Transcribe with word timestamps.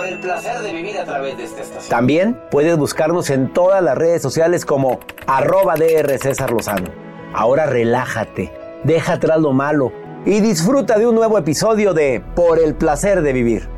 por 0.00 0.08
el 0.08 0.18
placer 0.18 0.60
de 0.60 0.72
vivir 0.72 0.96
a 0.96 1.04
través 1.04 1.36
de 1.36 1.44
esta 1.44 1.60
estación. 1.60 1.90
También 1.90 2.40
puedes 2.50 2.74
buscarnos 2.78 3.28
en 3.28 3.52
todas 3.52 3.82
las 3.82 3.98
redes 3.98 4.22
sociales 4.22 4.64
como 4.64 4.98
arroba 5.26 5.74
DR 5.74 6.18
César 6.18 6.52
Lozano. 6.52 6.88
Ahora 7.34 7.66
relájate, 7.66 8.50
deja 8.82 9.14
atrás 9.14 9.38
lo 9.40 9.52
malo 9.52 9.92
y 10.24 10.40
disfruta 10.40 10.98
de 10.98 11.06
un 11.06 11.14
nuevo 11.16 11.36
episodio 11.36 11.92
de 11.92 12.24
Por 12.34 12.58
el 12.58 12.74
placer 12.74 13.20
de 13.20 13.32
vivir. 13.34 13.68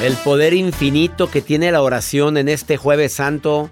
El 0.00 0.14
poder 0.22 0.54
infinito 0.54 1.28
que 1.28 1.42
tiene 1.42 1.72
la 1.72 1.82
oración 1.82 2.36
en 2.36 2.48
este 2.48 2.76
jueves 2.76 3.14
santo. 3.14 3.68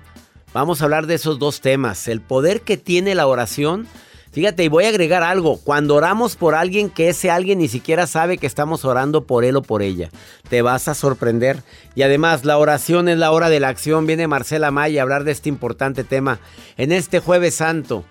Vamos 0.52 0.80
a 0.80 0.86
hablar 0.86 1.06
de 1.06 1.14
esos 1.14 1.38
dos 1.38 1.60
temas. 1.60 2.08
El 2.08 2.20
poder 2.20 2.62
que 2.62 2.76
tiene 2.76 3.14
la 3.14 3.28
oración 3.28 3.86
Fíjate, 4.34 4.64
y 4.64 4.68
voy 4.68 4.84
a 4.84 4.88
agregar 4.88 5.22
algo. 5.22 5.60
Cuando 5.62 5.94
oramos 5.94 6.34
por 6.34 6.56
alguien 6.56 6.90
que 6.90 7.08
ese 7.08 7.30
alguien 7.30 7.60
ni 7.60 7.68
siquiera 7.68 8.08
sabe 8.08 8.36
que 8.36 8.48
estamos 8.48 8.84
orando 8.84 9.28
por 9.28 9.44
él 9.44 9.54
o 9.54 9.62
por 9.62 9.80
ella, 9.80 10.10
te 10.48 10.60
vas 10.60 10.88
a 10.88 10.94
sorprender. 10.94 11.62
Y 11.94 12.02
además, 12.02 12.44
la 12.44 12.58
oración 12.58 13.08
es 13.08 13.16
la 13.16 13.30
hora 13.30 13.48
de 13.48 13.60
la 13.60 13.68
acción. 13.68 14.06
Viene 14.06 14.26
Marcela 14.26 14.72
Maya 14.72 15.00
a 15.00 15.04
hablar 15.04 15.22
de 15.22 15.30
este 15.30 15.48
importante 15.48 16.02
tema 16.02 16.40
en 16.76 16.90
este 16.90 17.20
jueves 17.20 17.54
santo. 17.54 18.04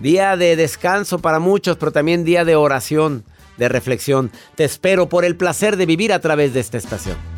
Día 0.00 0.36
de 0.36 0.56
descanso 0.56 1.20
para 1.20 1.38
muchos, 1.38 1.76
pero 1.76 1.92
también 1.92 2.24
día 2.24 2.44
de 2.44 2.56
oración, 2.56 3.22
de 3.56 3.68
reflexión. 3.68 4.32
Te 4.56 4.64
espero 4.64 5.08
por 5.08 5.24
el 5.24 5.36
placer 5.36 5.76
de 5.76 5.86
vivir 5.86 6.12
a 6.12 6.18
través 6.18 6.54
de 6.54 6.60
esta 6.60 6.76
estación. 6.76 7.37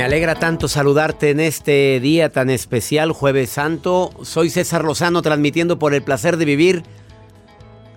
Me 0.00 0.06
alegra 0.06 0.34
tanto 0.34 0.66
saludarte 0.66 1.28
en 1.28 1.40
este 1.40 2.00
día 2.00 2.32
tan 2.32 2.48
especial, 2.48 3.12
jueves 3.12 3.50
santo. 3.50 4.10
Soy 4.22 4.48
César 4.48 4.82
Lozano 4.82 5.20
transmitiendo 5.20 5.78
por 5.78 5.92
el 5.92 6.00
placer 6.00 6.38
de 6.38 6.46
vivir. 6.46 6.84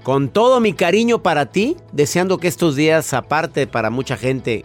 Con 0.04 0.28
todo 0.28 0.60
mi 0.60 0.74
cariño 0.74 1.24
para 1.24 1.46
ti, 1.46 1.78
deseando 1.94 2.40
que 2.40 2.50
estos 2.50 2.76
días, 2.76 3.14
aparte 3.14 3.68
para 3.68 3.90
mucha 3.90 4.18
gente, 4.18 4.64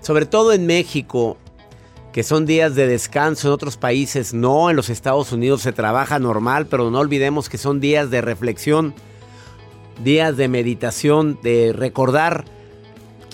sobre 0.00 0.26
todo 0.26 0.52
en 0.52 0.66
México, 0.66 1.38
que 2.12 2.22
son 2.22 2.46
días 2.46 2.76
de 2.76 2.86
descanso, 2.86 3.48
en 3.48 3.54
otros 3.54 3.76
países 3.76 4.32
no, 4.32 4.70
en 4.70 4.76
los 4.76 4.88
Estados 4.88 5.32
Unidos 5.32 5.62
se 5.62 5.72
trabaja 5.72 6.20
normal, 6.20 6.66
pero 6.66 6.92
no 6.92 7.00
olvidemos 7.00 7.48
que 7.48 7.58
son 7.58 7.80
días 7.80 8.10
de 8.10 8.20
reflexión, 8.20 8.94
días 10.04 10.36
de 10.36 10.46
meditación, 10.46 11.36
de 11.42 11.72
recordar 11.72 12.44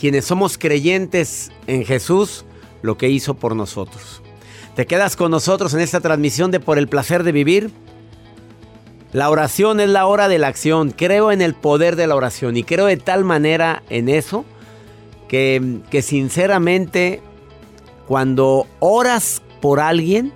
quienes 0.00 0.24
somos 0.24 0.56
creyentes 0.56 1.50
en 1.66 1.84
Jesús 1.84 2.46
lo 2.82 2.98
que 2.98 3.08
hizo 3.08 3.34
por 3.34 3.56
nosotros. 3.56 4.22
¿Te 4.74 4.86
quedas 4.86 5.16
con 5.16 5.30
nosotros 5.30 5.74
en 5.74 5.80
esta 5.80 6.00
transmisión 6.00 6.50
de 6.50 6.60
Por 6.60 6.78
el 6.78 6.88
placer 6.88 7.24
de 7.24 7.32
vivir? 7.32 7.70
La 9.12 9.28
oración 9.28 9.80
es 9.80 9.90
la 9.90 10.06
hora 10.06 10.28
de 10.28 10.38
la 10.38 10.48
acción. 10.48 10.90
Creo 10.90 11.32
en 11.32 11.42
el 11.42 11.54
poder 11.54 11.96
de 11.96 12.06
la 12.06 12.16
oración 12.16 12.56
y 12.56 12.64
creo 12.64 12.86
de 12.86 12.96
tal 12.96 13.24
manera 13.24 13.82
en 13.90 14.08
eso 14.08 14.44
que, 15.28 15.80
que 15.90 16.00
sinceramente 16.00 17.20
cuando 18.08 18.66
oras 18.80 19.42
por 19.60 19.80
alguien 19.80 20.32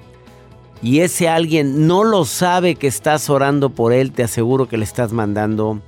y 0.83 1.01
ese 1.01 1.29
alguien 1.29 1.87
no 1.87 2.05
lo 2.05 2.27
sabe 2.27 2.75
que 2.75 2.87
estás 2.87 3.31
orando 3.31 3.71
por 3.71 3.95
él, 3.95 4.13
te 4.13 4.23
aseguro 4.23 4.69
que 4.69 4.77
le 4.77 4.85
estás 4.85 5.13
mandando 5.13 5.81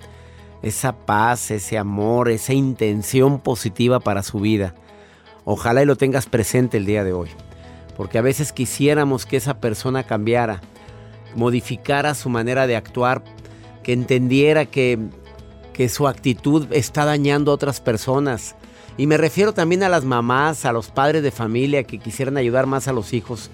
esa 0.63 0.93
paz, 0.93 1.51
ese 1.51 1.79
amor, 1.79 2.31
esa 2.31 2.55
intención 2.55 3.39
positiva 3.41 4.01
para 4.01 4.23
su 4.23 4.41
vida. 4.41 4.75
Ojalá 5.51 5.83
y 5.83 5.87
lo 5.87 5.97
tengas 5.97 6.27
presente 6.27 6.77
el 6.77 6.85
día 6.85 7.05
de 7.05 7.15
hoy. 7.15 7.31
Porque 7.97 8.19
a 8.19 8.23
veces 8.23 8.53
quisiéramos 8.53 9.25
que 9.25 9.39
esa 9.39 9.61
persona 9.61 10.03
cambiara, 10.03 10.61
modificara 11.35 12.15
su 12.15 12.29
manera 12.29 12.67
de 12.67 12.77
actuar, 12.77 13.25
que 13.83 13.95
entendiera 13.95 14.67
que, 14.67 14.99
que 15.73 15.89
su 15.89 16.07
actitud 16.07 16.67
está 16.71 17.07
dañando 17.07 17.51
a 17.51 17.55
otras 17.55 17.81
personas. 17.81 18.57
Y 18.99 19.07
me 19.07 19.17
refiero 19.17 19.55
también 19.55 19.83
a 19.85 19.89
las 19.89 20.05
mamás, 20.05 20.67
a 20.67 20.73
los 20.73 20.91
padres 20.91 21.23
de 21.23 21.31
familia 21.31 21.83
que 21.83 21.99
quisieran 21.99 22.37
ayudar 22.37 22.67
más 22.67 22.87
a 22.87 22.93
los 22.93 23.15
hijos. 23.15 23.51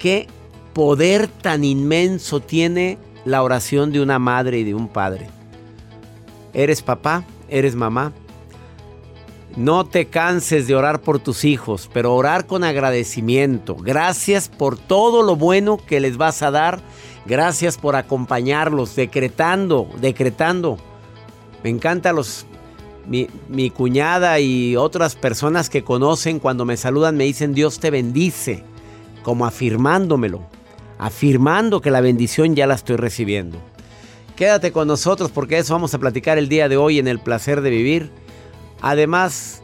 ¿Qué 0.00 0.26
poder 0.72 1.28
tan 1.28 1.62
inmenso 1.62 2.40
tiene 2.40 2.98
la 3.24 3.44
oración 3.44 3.92
de 3.92 4.00
una 4.00 4.18
madre 4.18 4.58
y 4.58 4.64
de 4.64 4.74
un 4.74 4.88
padre? 4.88 5.28
¿Eres 6.52 6.82
papá? 6.82 7.22
¿Eres 7.48 7.76
mamá? 7.76 8.12
No 9.56 9.84
te 9.86 10.06
canses 10.06 10.66
de 10.66 10.74
orar 10.74 11.00
por 11.00 11.18
tus 11.18 11.44
hijos, 11.44 11.90
pero 11.92 12.14
orar 12.14 12.46
con 12.46 12.64
agradecimiento. 12.64 13.74
Gracias 13.74 14.48
por 14.48 14.78
todo 14.78 15.22
lo 15.22 15.36
bueno 15.36 15.78
que 15.78 16.00
les 16.00 16.16
vas 16.16 16.42
a 16.42 16.50
dar. 16.50 16.80
Gracias 17.26 17.76
por 17.76 17.96
acompañarlos, 17.96 18.94
decretando, 18.94 19.88
decretando. 20.00 20.78
Me 21.64 21.70
encanta 21.70 22.12
los 22.12 22.46
mi, 23.06 23.28
mi, 23.48 23.70
cuñada 23.70 24.38
y 24.38 24.76
otras 24.76 25.16
personas 25.16 25.70
que 25.70 25.82
conocen 25.82 26.38
cuando 26.38 26.64
me 26.64 26.76
saludan 26.76 27.16
me 27.16 27.24
dicen 27.24 27.54
Dios 27.54 27.80
te 27.80 27.90
bendice, 27.90 28.62
como 29.22 29.46
afirmándomelo, 29.46 30.46
afirmando 30.98 31.80
que 31.80 31.90
la 31.90 32.02
bendición 32.02 32.54
ya 32.54 32.66
la 32.66 32.74
estoy 32.74 32.96
recibiendo. 32.96 33.58
Quédate 34.36 34.70
con 34.70 34.86
nosotros 34.86 35.32
porque 35.32 35.58
eso 35.58 35.74
vamos 35.74 35.94
a 35.94 35.98
platicar 35.98 36.38
el 36.38 36.48
día 36.48 36.68
de 36.68 36.76
hoy 36.76 37.00
en 37.00 37.08
el 37.08 37.18
placer 37.18 37.60
de 37.60 37.70
vivir. 37.70 38.12
Además, 38.80 39.62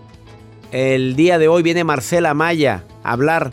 el 0.72 1.16
día 1.16 1.38
de 1.38 1.48
hoy 1.48 1.62
viene 1.62 1.84
Marcela 1.84 2.34
Maya 2.34 2.84
a 3.02 3.12
hablar. 3.12 3.52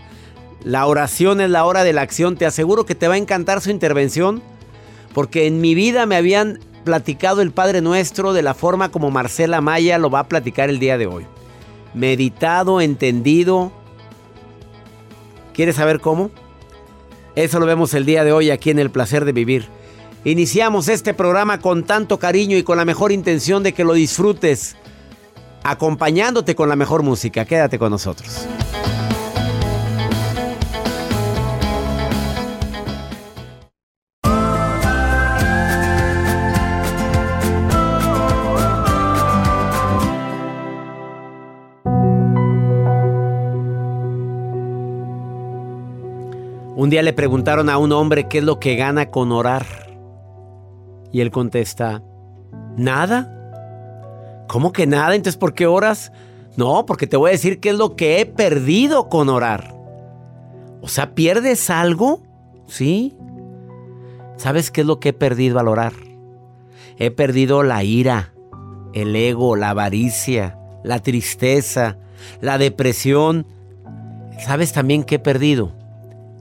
La 0.64 0.86
oración 0.86 1.42
es 1.42 1.50
la 1.50 1.66
hora 1.66 1.84
de 1.84 1.94
la 1.94 2.02
acción. 2.02 2.36
Te 2.36 2.46
aseguro 2.46 2.86
que 2.86 2.96
te 2.96 3.08
va 3.08 3.16
a 3.16 3.18
encantar 3.18 3.62
su 3.62 3.72
intervención 3.72 4.42
Porque 5.14 5.48
en 5.48 5.62
mi 5.62 5.76
vida 5.76 6.06
me 6.06 6.16
habían 6.16 6.60
platicado 6.84 7.42
el 7.42 7.52
Padre 7.52 7.82
Nuestro 7.82 8.34
de 8.34 8.42
la 8.42 8.54
forma 8.54 8.90
como 8.90 9.12
Marcela 9.12 9.62
Maya 9.62 9.98
lo 9.98 10.10
va 10.10 10.20
a 10.22 10.28
platicar 10.28 10.70
el 10.70 10.80
día 10.80 10.98
de 10.98 11.08
hoy. 11.08 11.26
Meditado, 11.94 12.82
entendido. 12.82 13.72
¿Quieres 15.54 15.76
saber 15.76 16.00
cómo? 16.00 16.32
Eso 17.36 17.60
lo 17.60 17.66
vemos 17.66 17.94
el 17.94 18.06
día 18.06 18.24
de 18.24 18.32
hoy 18.32 18.50
aquí 18.50 18.72
en 18.72 18.80
El 18.80 18.90
Placer 18.90 19.26
de 19.26 19.32
Vivir. 19.32 19.68
Iniciamos 20.24 20.88
este 20.88 21.14
programa 21.14 21.60
con 21.60 21.84
tanto 21.84 22.20
cariño 22.20 22.58
y 22.58 22.64
con 22.64 22.78
la 22.78 22.86
mejor 22.86 23.12
intención 23.12 23.64
de 23.64 23.74
que 23.74 23.84
lo 23.84 23.94
disfrutes, 23.94 24.76
acompañándote 25.64 26.56
con 26.56 26.70
la 26.70 26.76
mejor 26.76 27.04
música. 27.04 27.46
Quédate 27.46 27.78
con 27.80 27.92
nosotros. 27.92 28.48
Un 46.82 46.90
día 46.90 47.04
le 47.04 47.14
preguntaron 47.14 47.70
a 47.70 47.78
un 47.78 47.92
hombre 47.92 48.28
qué 48.28 48.40
es 48.40 48.44
lo 48.44 48.60
que 48.60 48.76
gana 48.76 49.12
con 49.12 49.32
orar. 49.32 49.66
Y 51.12 51.22
él 51.22 51.30
contesta, 51.30 52.02
nada. 52.76 53.41
¿Cómo 54.52 54.74
que 54.74 54.86
nada? 54.86 55.16
Entonces, 55.16 55.38
¿por 55.38 55.54
qué 55.54 55.66
oras? 55.66 56.12
No, 56.58 56.86
porque 56.86 57.08
te 57.08 57.16
voy 57.16 57.30
a 57.30 57.32
decir 57.32 57.62
qué 57.62 57.70
es 57.70 57.76
lo 57.76 57.96
que 57.96 58.20
he 58.20 58.26
perdido 58.26 59.08
con 59.08 59.30
orar. 59.30 59.74
O 60.82 60.90
sea, 60.90 61.16
¿pierdes 61.16 61.70
algo? 61.70 62.22
Sí. 62.68 63.16
¿Sabes 64.36 64.70
qué 64.70 64.82
es 64.82 64.88
lo 64.88 65.00
que 65.00 65.10
he 65.10 65.14
perdido 65.14 65.60
al 65.60 65.70
orar? 65.70 65.94
He 66.98 67.12
perdido 67.12 67.64
la 67.64 67.84
ira, 67.84 68.34
el 68.94 69.16
ego, 69.16 69.56
la 69.56 69.70
avaricia, 69.70 70.58
la 70.84 71.00
tristeza, 71.00 71.98
la 72.42 72.58
depresión. 72.58 73.48
¿Sabes 74.38 74.74
también 74.74 75.06
qué 75.06 75.16
he 75.16 75.20
perdido? 75.20 75.72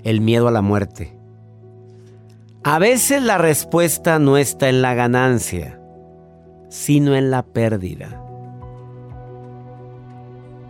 el 0.04 0.20
miedo 0.20 0.48
a 0.48 0.50
la 0.50 0.62
muerte. 0.62 1.16
A 2.62 2.78
veces 2.78 3.22
la 3.22 3.38
respuesta 3.38 4.18
no 4.18 4.36
está 4.36 4.68
en 4.68 4.82
la 4.82 4.94
ganancia, 4.94 5.79
sino 6.70 7.14
en 7.14 7.30
la 7.30 7.42
pérdida. 7.42 8.24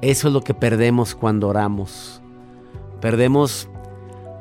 Eso 0.01 0.29
es 0.29 0.35
lo 0.35 0.41
que 0.41 0.55
perdemos 0.55 1.15
cuando 1.15 1.47
oramos. 1.47 2.21
Perdemos 3.01 3.69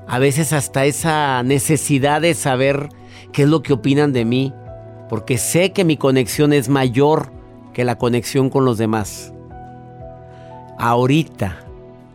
a 0.07 0.17
veces 0.17 0.53
hasta 0.53 0.85
esa 0.85 1.43
necesidad 1.43 2.21
de 2.21 2.33
saber 2.33 2.89
qué 3.31 3.43
es 3.43 3.49
lo 3.49 3.61
que 3.61 3.73
opinan 3.73 4.13
de 4.13 4.25
mí, 4.25 4.53
porque 5.09 5.37
sé 5.37 5.71
que 5.71 5.85
mi 5.85 5.97
conexión 5.97 6.53
es 6.53 6.69
mayor 6.69 7.31
que 7.73 7.83
la 7.83 7.97
conexión 7.97 8.49
con 8.49 8.65
los 8.65 8.77
demás. 8.77 9.33
Ahorita, 10.79 11.59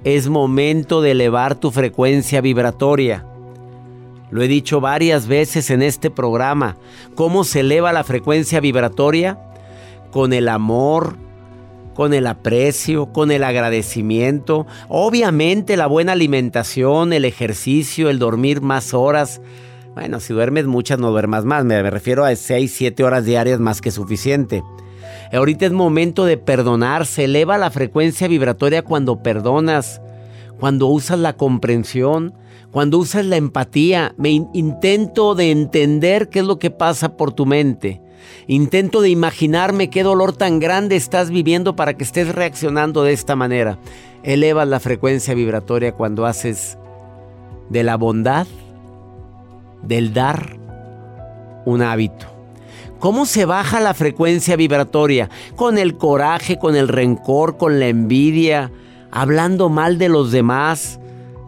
es 0.04 0.28
momento 0.28 1.02
de 1.02 1.12
elevar 1.12 1.54
tu 1.54 1.70
frecuencia 1.70 2.40
vibratoria. 2.40 3.26
Lo 4.34 4.42
he 4.42 4.48
dicho 4.48 4.80
varias 4.80 5.28
veces 5.28 5.70
en 5.70 5.80
este 5.80 6.10
programa. 6.10 6.76
¿Cómo 7.14 7.44
se 7.44 7.60
eleva 7.60 7.92
la 7.92 8.02
frecuencia 8.02 8.58
vibratoria? 8.58 9.38
Con 10.10 10.32
el 10.32 10.48
amor, 10.48 11.14
con 11.94 12.12
el 12.12 12.26
aprecio, 12.26 13.12
con 13.12 13.30
el 13.30 13.44
agradecimiento. 13.44 14.66
Obviamente 14.88 15.76
la 15.76 15.86
buena 15.86 16.14
alimentación, 16.14 17.12
el 17.12 17.26
ejercicio, 17.26 18.10
el 18.10 18.18
dormir 18.18 18.60
más 18.60 18.92
horas. 18.92 19.40
Bueno, 19.94 20.18
si 20.18 20.32
duermes 20.32 20.66
muchas 20.66 20.98
no 20.98 21.12
duermas 21.12 21.44
más. 21.44 21.64
Me 21.64 21.88
refiero 21.88 22.24
a 22.24 22.34
6, 22.34 22.74
7 22.74 23.04
horas 23.04 23.24
diarias 23.24 23.60
más 23.60 23.80
que 23.80 23.92
suficiente. 23.92 24.64
Ahorita 25.32 25.64
es 25.64 25.72
momento 25.72 26.24
de 26.24 26.38
perdonar. 26.38 27.06
Se 27.06 27.26
eleva 27.26 27.56
la 27.56 27.70
frecuencia 27.70 28.26
vibratoria 28.26 28.82
cuando 28.82 29.22
perdonas, 29.22 30.00
cuando 30.58 30.88
usas 30.88 31.20
la 31.20 31.34
comprensión, 31.36 32.34
cuando 32.74 32.98
usas 32.98 33.24
la 33.24 33.36
empatía. 33.36 34.16
Me 34.18 34.30
intento 34.30 35.36
de 35.36 35.52
entender 35.52 36.28
qué 36.28 36.40
es 36.40 36.44
lo 36.44 36.58
que 36.58 36.72
pasa 36.72 37.16
por 37.16 37.32
tu 37.32 37.46
mente. 37.46 38.02
Intento 38.48 39.00
de 39.00 39.10
imaginarme 39.10 39.90
qué 39.90 40.02
dolor 40.02 40.32
tan 40.36 40.58
grande 40.58 40.96
estás 40.96 41.30
viviendo 41.30 41.76
para 41.76 41.94
que 41.94 42.02
estés 42.02 42.34
reaccionando 42.34 43.04
de 43.04 43.12
esta 43.12 43.36
manera. 43.36 43.78
Elevas 44.24 44.66
la 44.66 44.80
frecuencia 44.80 45.34
vibratoria 45.34 45.92
cuando 45.92 46.26
haces 46.26 46.76
de 47.70 47.84
la 47.84 47.96
bondad, 47.96 48.48
del 49.84 50.12
dar, 50.12 50.56
un 51.64 51.80
hábito. 51.80 52.26
¿Cómo 52.98 53.24
se 53.24 53.44
baja 53.44 53.78
la 53.78 53.94
frecuencia 53.94 54.56
vibratoria? 54.56 55.30
Con 55.54 55.78
el 55.78 55.96
coraje, 55.96 56.58
con 56.58 56.74
el 56.74 56.88
rencor, 56.88 57.56
con 57.56 57.78
la 57.78 57.86
envidia, 57.86 58.72
hablando 59.12 59.68
mal 59.68 59.96
de 59.96 60.08
los 60.08 60.32
demás, 60.32 60.98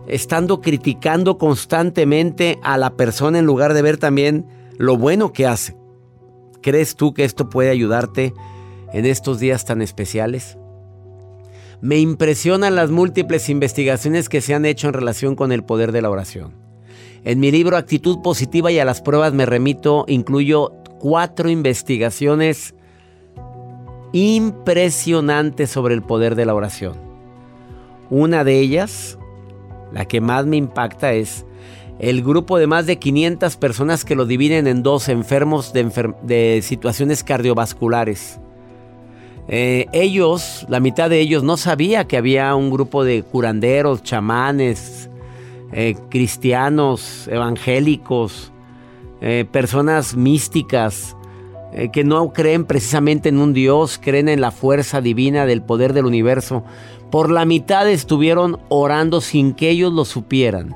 estando 0.08 0.60
criticando 0.60 1.38
constantemente 1.38 2.58
a 2.62 2.78
la 2.78 2.96
persona 2.96 3.38
en 3.38 3.46
lugar 3.46 3.74
de 3.74 3.82
ver 3.82 3.96
también 3.98 4.46
lo 4.78 4.96
bueno 4.96 5.32
que 5.32 5.46
hace. 5.46 5.76
¿Crees 6.62 6.96
tú 6.96 7.14
que 7.14 7.24
esto 7.24 7.48
puede 7.48 7.70
ayudarte 7.70 8.34
en 8.92 9.06
estos 9.06 9.38
días 9.38 9.64
tan 9.64 9.82
especiales? 9.82 10.58
Me 11.80 11.98
impresionan 11.98 12.74
las 12.74 12.90
múltiples 12.90 13.48
investigaciones 13.48 14.28
que 14.28 14.40
se 14.40 14.54
han 14.54 14.64
hecho 14.64 14.88
en 14.88 14.94
relación 14.94 15.36
con 15.36 15.52
el 15.52 15.62
poder 15.62 15.92
de 15.92 16.02
la 16.02 16.10
oración. 16.10 16.54
En 17.24 17.40
mi 17.40 17.50
libro 17.50 17.76
Actitud 17.76 18.22
Positiva 18.22 18.70
y 18.70 18.78
a 18.78 18.84
las 18.84 19.02
pruebas 19.02 19.32
me 19.32 19.46
remito, 19.46 20.04
incluyo 20.08 20.72
cuatro 20.98 21.50
investigaciones 21.50 22.74
impresionantes 24.12 25.70
sobre 25.70 25.94
el 25.94 26.02
poder 26.02 26.34
de 26.34 26.46
la 26.46 26.54
oración. 26.54 26.96
Una 28.08 28.44
de 28.44 28.60
ellas, 28.60 29.18
la 29.92 30.04
que 30.04 30.20
más 30.20 30.46
me 30.46 30.56
impacta, 30.56 31.12
es 31.12 31.46
el 31.98 32.22
grupo 32.22 32.58
de 32.58 32.66
más 32.66 32.86
de 32.86 32.98
500 32.98 33.56
personas 33.56 34.04
que 34.04 34.14
lo 34.14 34.26
dividen 34.26 34.66
en 34.66 34.82
dos 34.82 35.08
enfermos 35.08 35.72
de, 35.72 36.60
situaciones 36.62 37.24
cardiovasculares. 37.24 38.38
Eh, 39.48 39.86
ellos, 39.92 40.66
la 40.68 40.80
mitad 40.80 41.08
de 41.08 41.20
ellos, 41.20 41.42
no 41.42 41.56
sabía 41.56 42.06
que 42.06 42.16
había 42.16 42.54
un 42.54 42.70
grupo 42.70 43.04
de 43.04 43.22
curanderos, 43.22 44.02
chamanes, 44.02 45.08
eh, 45.72 45.94
cristianos, 46.10 47.28
evangélicos, 47.28 48.52
eh, 49.20 49.46
personas 49.50 50.16
místicas 50.16 51.14
que 51.92 52.04
no 52.04 52.32
creen 52.32 52.64
precisamente 52.64 53.28
en 53.28 53.38
un 53.38 53.52
Dios, 53.52 54.00
creen 54.02 54.30
en 54.30 54.40
la 54.40 54.50
fuerza 54.50 55.02
divina 55.02 55.44
del 55.44 55.60
poder 55.60 55.92
del 55.92 56.06
universo. 56.06 56.64
Por 57.10 57.30
la 57.30 57.44
mitad 57.44 57.88
estuvieron 57.88 58.58
orando 58.68 59.20
sin 59.20 59.54
que 59.54 59.70
ellos 59.70 59.92
lo 59.92 60.04
supieran. 60.04 60.74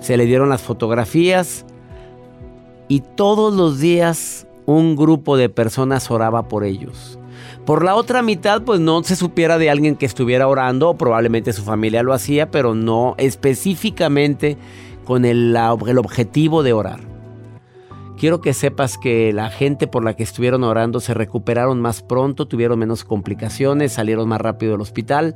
Se 0.00 0.16
le 0.16 0.24
dieron 0.26 0.48
las 0.48 0.62
fotografías 0.62 1.66
y 2.88 3.00
todos 3.00 3.54
los 3.54 3.78
días 3.78 4.46
un 4.66 4.96
grupo 4.96 5.36
de 5.36 5.48
personas 5.48 6.10
oraba 6.10 6.48
por 6.48 6.64
ellos. 6.64 7.18
Por 7.66 7.84
la 7.84 7.94
otra 7.94 8.22
mitad, 8.22 8.62
pues 8.62 8.80
no 8.80 9.02
se 9.02 9.16
supiera 9.16 9.58
de 9.58 9.70
alguien 9.70 9.96
que 9.96 10.06
estuviera 10.06 10.48
orando, 10.48 10.94
probablemente 10.94 11.52
su 11.52 11.62
familia 11.62 12.02
lo 12.02 12.14
hacía, 12.14 12.50
pero 12.50 12.74
no 12.74 13.14
específicamente 13.18 14.56
con 15.04 15.24
el, 15.24 15.56
el 15.86 15.98
objetivo 15.98 16.62
de 16.62 16.72
orar. 16.72 17.09
Quiero 18.20 18.42
que 18.42 18.52
sepas 18.52 18.98
que 18.98 19.32
la 19.32 19.48
gente 19.48 19.86
por 19.86 20.04
la 20.04 20.14
que 20.14 20.22
estuvieron 20.22 20.62
orando 20.62 21.00
se 21.00 21.14
recuperaron 21.14 21.80
más 21.80 22.02
pronto, 22.02 22.46
tuvieron 22.46 22.78
menos 22.78 23.02
complicaciones, 23.02 23.94
salieron 23.94 24.28
más 24.28 24.42
rápido 24.42 24.72
del 24.72 24.82
hospital, 24.82 25.34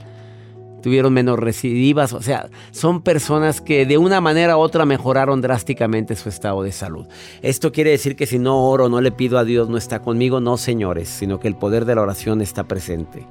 tuvieron 0.83 1.15
menos 1.15 1.39
recidivas. 1.39 2.13
O 2.13 2.21
sea, 2.21 2.51
son 2.73 3.01
personas 3.01 3.63
que 3.63 3.87
de 3.87 3.97
una 3.97 4.21
manera 4.21 4.59
u 4.59 4.61
otra 4.61 4.85
mejoraron 4.85 5.41
drásticamente 5.41 6.15
su 6.15 6.29
estado 6.29 6.63
de 6.63 6.73
salud. 6.73 7.07
Esto 7.41 7.73
quiere 7.73 7.89
decir 7.89 8.17
que 8.17 8.27
si 8.27 8.39
no 8.39 8.69
oro, 8.69 8.91
no 8.91 9.01
le 9.01 9.13
pido 9.13 9.39
a 9.39 9.45
Dios, 9.45 9.71
no 9.71 9.79
está 9.79 10.03
conmigo. 10.03 10.41
No, 10.41 10.59
señores, 10.59 11.09
sino 11.09 11.41
que 11.41 11.49
el 11.49 11.57
poder 11.57 11.87
de 11.87 11.95
la 11.95 12.03
oración 12.03 12.43
está 12.43 12.65
presente. 12.65 13.27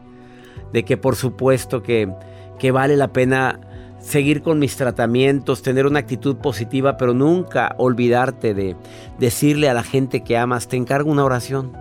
De 0.71 0.83
que 0.83 0.97
por 0.97 1.15
supuesto 1.15 1.83
que, 1.83 2.11
que 2.57 2.71
vale 2.71 2.97
la 2.97 3.13
pena 3.13 3.59
seguir 4.03 4.43
con 4.43 4.59
mis 4.59 4.75
tratamientos, 4.75 5.61
tener 5.61 5.87
una 5.87 5.99
actitud 5.99 6.35
positiva, 6.35 6.97
pero 6.97 7.13
nunca 7.13 7.73
olvidarte 7.77 8.53
de 8.53 8.75
decirle 9.17 9.69
a 9.69 9.73
la 9.73 9.83
gente 9.83 10.23
que 10.23 10.37
amas, 10.37 10.67
te 10.67 10.75
encargo 10.75 11.09
una 11.09 11.23
oración. 11.23 11.71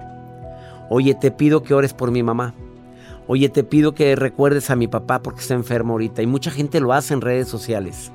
Oye, 0.89 1.15
te 1.15 1.33
pido 1.33 1.63
que 1.63 1.75
ores 1.75 1.93
por 1.93 2.11
mi 2.13 2.23
mamá. 2.23 2.55
Oye, 3.27 3.49
te 3.49 3.65
pido 3.65 3.95
que 3.95 4.15
recuerdes 4.15 4.71
a 4.71 4.77
mi 4.77 4.87
papá 4.87 5.21
porque 5.21 5.41
está 5.41 5.55
enfermo 5.55 5.95
ahorita. 5.95 6.23
Y 6.23 6.27
mucha 6.27 6.51
gente 6.51 6.81
lo 6.81 6.93
hace 6.93 7.13
en 7.13 7.21
redes 7.21 7.49
sociales. 7.49 8.13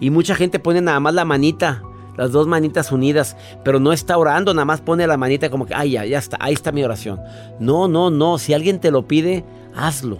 Y 0.00 0.10
mucha 0.10 0.34
gente 0.34 0.58
pone 0.58 0.80
nada 0.80 0.98
más 0.98 1.14
la 1.14 1.24
manita, 1.24 1.82
las 2.16 2.32
dos 2.32 2.46
manitas 2.46 2.90
unidas, 2.90 3.36
pero 3.64 3.78
no 3.78 3.92
está 3.92 4.18
orando, 4.18 4.54
nada 4.54 4.64
más 4.64 4.80
pone 4.80 5.06
la 5.06 5.16
manita 5.16 5.50
como 5.50 5.66
que, 5.66 5.74
ay, 5.74 5.92
ya, 5.92 6.04
ya 6.04 6.18
está, 6.18 6.36
ahí 6.40 6.54
está 6.54 6.72
mi 6.72 6.82
oración. 6.82 7.20
No, 7.60 7.86
no, 7.86 8.10
no, 8.10 8.38
si 8.38 8.54
alguien 8.54 8.80
te 8.80 8.90
lo 8.90 9.06
pide, 9.06 9.44
hazlo. 9.74 10.18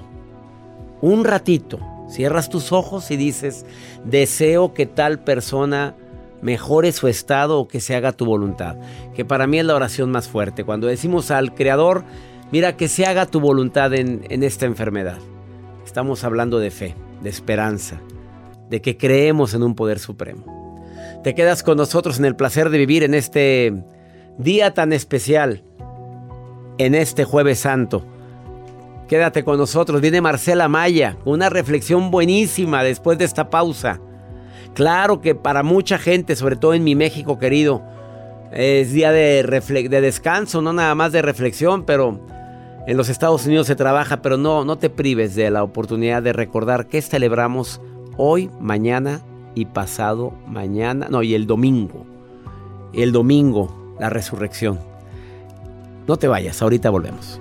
Un 1.00 1.25
ratito 1.25 1.78
Cierras 2.09 2.49
tus 2.49 2.73
ojos 2.73 3.11
y 3.11 3.17
dices, 3.17 3.67
deseo 4.05 4.75
que 4.75 4.87
tal 4.87 5.19
persona 5.19 5.95
mejore 6.41 6.93
su 6.93 7.09
estado 7.09 7.59
o 7.59 7.69
que 7.69 7.81
se 7.81 7.95
haga 7.97 8.13
tu 8.13 8.25
voluntad. 8.25 8.77
Que 9.15 9.25
para 9.25 9.47
mí 9.47 9.59
es 9.59 9.65
la 9.65 9.75
oración 9.75 10.11
más 10.11 10.29
fuerte. 10.29 10.65
Cuando 10.65 10.87
decimos 10.87 11.31
al 11.31 11.55
Creador, 11.55 12.05
mira 12.53 12.77
que 12.77 12.89
se 12.89 13.07
haga 13.07 13.27
tu 13.27 13.41
voluntad 13.41 13.93
en, 13.95 14.25
en 14.29 14.43
esta 14.43 14.67
enfermedad. 14.67 15.19
Estamos 15.85 16.25
hablando 16.25 16.59
de 16.59 16.71
fe, 16.71 16.95
de 17.23 17.31
esperanza, 17.31 18.01
de 18.71 18.81
que 18.81 18.97
creemos 18.97 19.55
en 19.55 19.63
un 19.63 19.75
poder 19.75 19.99
supremo. 19.99 20.57
Te 21.25 21.35
quedas 21.35 21.63
con 21.63 21.77
nosotros 21.77 22.19
en 22.19 22.25
el 22.25 22.37
placer 22.37 22.71
de 22.71 22.79
vivir 22.79 23.03
en 23.03 23.15
este 23.15 23.73
día 24.39 24.75
tan 24.75 24.93
especial, 24.93 25.65
en 26.79 26.95
este 26.95 27.25
jueves 27.25 27.61
santo. 27.61 28.05
Quédate 29.09 29.45
con 29.45 29.57
nosotros, 29.57 30.01
viene 30.01 30.21
Marcela 30.21 30.69
Maya, 30.69 31.17
una 31.25 31.49
reflexión 31.49 32.11
buenísima 32.11 32.83
después 32.83 33.19
de 33.19 33.25
esta 33.25 33.51
pausa. 33.51 34.01
Claro 34.75 35.21
que 35.21 35.35
para 35.35 35.63
mucha 35.63 35.97
gente, 35.97 36.35
sobre 36.35 36.57
todo 36.57 36.75
en 36.75 36.83
mi 36.83 36.95
México 36.97 37.39
querido, 37.39 37.83
es 38.53 38.93
día 38.93 39.13
de, 39.13 39.43
de 39.43 40.01
descanso, 40.01 40.61
no 40.61 40.73
nada 40.73 40.95
más 40.95 41.13
de 41.13 41.23
reflexión, 41.23 41.85
pero 41.85 42.21
en 42.87 42.97
los 42.97 43.09
Estados 43.09 43.47
Unidos 43.47 43.69
se 43.69 43.77
trabaja, 43.77 44.23
pero 44.23 44.37
no, 44.37 44.65
no 44.65 44.77
te 44.77 44.91
prives 44.91 45.35
de 45.35 45.51
la 45.51 45.63
oportunidad 45.63 46.23
de 46.23 46.33
recordar 46.33 46.87
que 46.87 47.01
celebramos 47.01 47.81
hoy, 48.17 48.51
mañana 48.61 49.23
y 49.55 49.67
pasado 49.67 50.35
mañana, 50.47 51.09
no, 51.11 51.23
y 51.23 51.35
el 51.35 51.47
domingo. 51.47 52.07
El 52.93 53.13
domingo, 53.13 53.95
la 53.99 54.11
resurrección. 54.11 54.79
No 56.07 56.17
te 56.17 56.29
vayas, 56.29 56.61
ahorita 56.63 56.91
volvemos. 56.91 57.41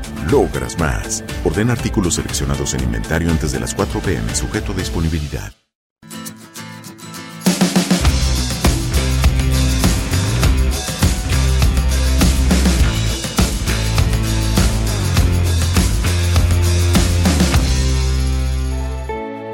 logras 0.29 0.77
más. 0.79 1.23
Orden 1.43 1.69
artículos 1.69 2.15
seleccionados 2.15 2.73
en 2.73 2.83
inventario 2.83 3.29
antes 3.31 3.51
de 3.51 3.59
las 3.59 3.73
4 3.73 3.99
pm, 4.01 4.35
sujeto 4.35 4.73
a 4.73 4.75
disponibilidad. 4.75 5.51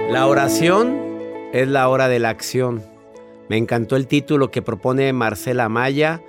La 0.10 0.26
oración 0.26 0.98
es 1.54 1.68
la 1.68 1.88
hora 1.90 2.08
de 2.08 2.18
la 2.18 2.30
acción. 2.30 2.84
Me 3.50 3.58
encantó 3.58 3.96
el 3.96 4.08
título 4.08 4.50
que 4.50 4.62
propone 4.62 5.14
Marcela 5.14 5.70
Maya, 5.70 6.24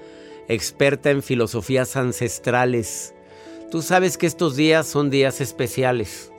experta 0.47 1.11
en 1.11 1.23
filosofías 1.23 1.97
ancestrales. 1.97 3.14
Tú 3.70 3.82
sabes 3.82 4.16
que 4.16 4.26
estos 4.26 4.56
días 4.56 4.87
son 4.87 5.10
días 5.10 5.42
especiales. 5.42 6.32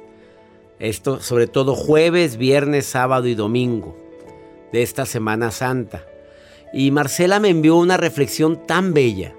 Esto, 0.80 1.22
sobre 1.22 1.46
todo 1.46 1.76
jueves, 1.76 2.38
viernes, 2.38 2.88
sábado 2.88 3.28
y 3.28 3.36
domingo 3.36 3.96
de 4.72 4.82
esta 4.82 5.06
Semana 5.06 5.52
Santa. 5.52 6.08
Y 6.74 6.90
Marcela 6.90 7.40
me 7.40 7.50
envió 7.50 7.76
una 7.76 7.98
reflexión 7.98 8.66
tan 8.66 8.96
bella. 8.96 9.36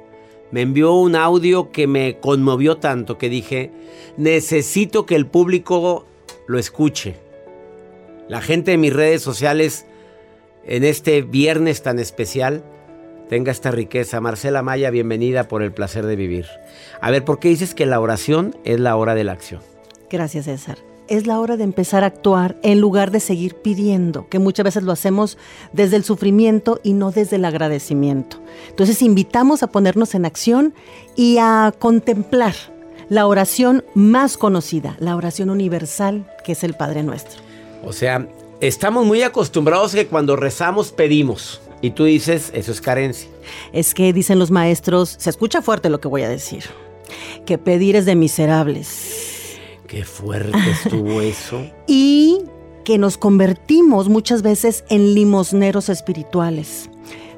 Me 0.52 0.62
envió 0.62 0.94
un 0.94 1.16
audio 1.16 1.72
que 1.72 1.88
me 1.88 2.20
conmovió 2.20 2.76
tanto 2.76 3.18
que 3.18 3.28
dije, 3.28 3.72
necesito 4.16 5.04
que 5.04 5.16
el 5.16 5.26
público 5.26 6.06
lo 6.46 6.60
escuche. 6.60 7.16
La 8.28 8.40
gente 8.40 8.70
de 8.70 8.78
mis 8.78 8.92
redes 8.92 9.20
sociales 9.20 9.84
en 10.64 10.84
este 10.84 11.22
viernes 11.22 11.82
tan 11.82 11.98
especial 11.98 12.62
tenga 13.30 13.52
esta 13.52 13.70
riqueza. 13.70 14.20
Marcela 14.20 14.60
Maya, 14.60 14.90
bienvenida 14.90 15.46
por 15.46 15.62
el 15.62 15.70
placer 15.72 16.04
de 16.04 16.16
vivir. 16.16 16.46
A 17.00 17.12
ver, 17.12 17.24
¿por 17.24 17.38
qué 17.38 17.48
dices 17.48 17.76
que 17.76 17.86
la 17.86 18.00
oración 18.00 18.56
es 18.64 18.80
la 18.80 18.96
hora 18.96 19.14
de 19.14 19.22
la 19.22 19.30
acción? 19.30 19.60
Gracias, 20.10 20.46
César. 20.46 20.78
Es 21.06 21.28
la 21.28 21.38
hora 21.38 21.56
de 21.56 21.62
empezar 21.62 22.02
a 22.02 22.08
actuar 22.08 22.56
en 22.64 22.80
lugar 22.80 23.12
de 23.12 23.20
seguir 23.20 23.54
pidiendo, 23.54 24.28
que 24.28 24.40
muchas 24.40 24.64
veces 24.64 24.82
lo 24.82 24.90
hacemos 24.90 25.38
desde 25.72 25.94
el 25.94 26.02
sufrimiento 26.02 26.80
y 26.82 26.92
no 26.92 27.12
desde 27.12 27.36
el 27.36 27.44
agradecimiento. 27.44 28.38
Entonces 28.68 29.00
invitamos 29.00 29.62
a 29.62 29.68
ponernos 29.68 30.16
en 30.16 30.24
acción 30.24 30.74
y 31.14 31.38
a 31.38 31.72
contemplar 31.78 32.54
la 33.08 33.28
oración 33.28 33.84
más 33.94 34.36
conocida, 34.38 34.96
la 34.98 35.14
oración 35.14 35.50
universal, 35.50 36.28
que 36.44 36.52
es 36.52 36.64
el 36.64 36.74
Padre 36.74 37.04
Nuestro. 37.04 37.40
O 37.84 37.92
sea, 37.92 38.26
estamos 38.60 39.06
muy 39.06 39.22
acostumbrados 39.22 39.94
que 39.94 40.08
cuando 40.08 40.34
rezamos 40.34 40.90
pedimos. 40.90 41.60
Y 41.82 41.90
tú 41.90 42.04
dices, 42.04 42.50
eso 42.54 42.72
es 42.72 42.80
carencia. 42.80 43.28
Es 43.72 43.94
que 43.94 44.12
dicen 44.12 44.38
los 44.38 44.50
maestros, 44.50 45.16
se 45.18 45.30
escucha 45.30 45.62
fuerte 45.62 45.88
lo 45.88 46.00
que 46.00 46.08
voy 46.08 46.22
a 46.22 46.28
decir, 46.28 46.64
que 47.46 47.56
pedir 47.58 47.96
es 47.96 48.04
de 48.04 48.16
miserables. 48.16 49.56
Qué 49.86 50.04
fuerte 50.04 50.58
estuvo 50.70 51.20
eso. 51.22 51.66
Y 51.86 52.42
que 52.84 52.98
nos 52.98 53.16
convertimos 53.16 54.08
muchas 54.08 54.42
veces 54.42 54.84
en 54.88 55.14
limosneros 55.14 55.88
espirituales, 55.88 56.90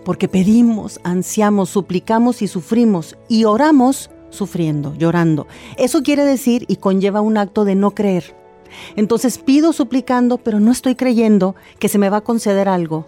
porque 0.05 0.29
pedimos, 0.29 1.01
ansiamos, 1.05 1.71
suplicamos 1.71 2.43
y 2.43 2.49
sufrimos, 2.49 3.17
y 3.29 3.45
oramos 3.45 4.11
sufriendo, 4.31 4.95
llorando. 4.97 5.47
Eso 5.77 6.03
quiere 6.03 6.25
decir 6.25 6.65
y 6.67 6.77
conlleva 6.77 7.21
un 7.21 7.39
acto 7.39 7.65
de 7.65 7.77
no 7.77 7.93
creer. 7.93 8.35
Entonces 8.97 9.39
pido 9.39 9.73
suplicando, 9.73 10.39
pero 10.39 10.59
no 10.59 10.73
estoy 10.73 10.95
creyendo 10.97 11.55
que 11.79 11.89
se 11.89 11.99
me 11.99 12.09
va 12.09 12.19
a 12.19 12.25
conceder 12.25 12.69
algo 12.69 13.07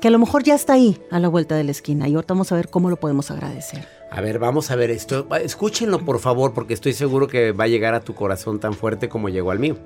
que 0.00 0.08
a 0.08 0.10
lo 0.10 0.18
mejor 0.18 0.42
ya 0.42 0.54
está 0.54 0.74
ahí 0.74 1.00
a 1.10 1.18
la 1.18 1.28
vuelta 1.28 1.56
de 1.56 1.64
la 1.64 1.70
esquina 1.70 2.08
y 2.08 2.14
ahorita 2.14 2.34
vamos 2.34 2.52
a 2.52 2.56
ver 2.56 2.68
cómo 2.68 2.90
lo 2.90 2.96
podemos 2.96 3.30
agradecer. 3.30 3.86
A 4.10 4.20
ver, 4.20 4.38
vamos 4.38 4.70
a 4.70 4.76
ver 4.76 4.90
esto. 4.90 5.26
Escúchenlo 5.42 6.04
por 6.04 6.18
favor 6.18 6.54
porque 6.54 6.74
estoy 6.74 6.92
seguro 6.92 7.26
que 7.26 7.52
va 7.52 7.64
a 7.64 7.68
llegar 7.68 7.94
a 7.94 8.00
tu 8.00 8.14
corazón 8.14 8.60
tan 8.60 8.74
fuerte 8.74 9.08
como 9.08 9.28
llegó 9.28 9.50
al 9.50 9.58
mío. 9.58 9.76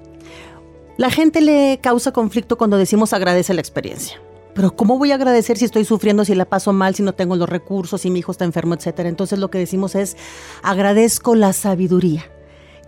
La 0.96 1.10
gente 1.10 1.40
le 1.40 1.80
causa 1.82 2.12
conflicto 2.12 2.56
cuando 2.56 2.76
decimos 2.76 3.12
agradece 3.12 3.54
la 3.54 3.60
experiencia. 3.60 4.20
Pero 4.54 4.76
¿cómo 4.76 4.98
voy 4.98 5.12
a 5.12 5.14
agradecer 5.14 5.56
si 5.56 5.64
estoy 5.64 5.86
sufriendo, 5.86 6.24
si 6.26 6.34
la 6.34 6.44
paso 6.44 6.74
mal, 6.74 6.94
si 6.94 7.02
no 7.02 7.14
tengo 7.14 7.36
los 7.36 7.48
recursos, 7.48 8.02
si 8.02 8.10
mi 8.10 8.18
hijo 8.18 8.32
está 8.32 8.44
enfermo, 8.44 8.74
etcétera? 8.74 9.08
Entonces 9.08 9.38
lo 9.38 9.50
que 9.50 9.58
decimos 9.58 9.94
es 9.94 10.16
agradezco 10.62 11.34
la 11.34 11.54
sabiduría 11.54 12.30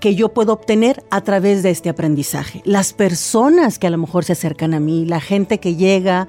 que 0.00 0.14
yo 0.14 0.34
puedo 0.34 0.52
obtener 0.52 1.02
a 1.10 1.22
través 1.22 1.62
de 1.62 1.70
este 1.70 1.88
aprendizaje. 1.88 2.60
Las 2.66 2.92
personas 2.92 3.78
que 3.78 3.86
a 3.86 3.90
lo 3.90 3.96
mejor 3.96 4.24
se 4.24 4.32
acercan 4.32 4.74
a 4.74 4.80
mí, 4.80 5.06
la 5.06 5.20
gente 5.20 5.60
que 5.60 5.76
llega, 5.76 6.28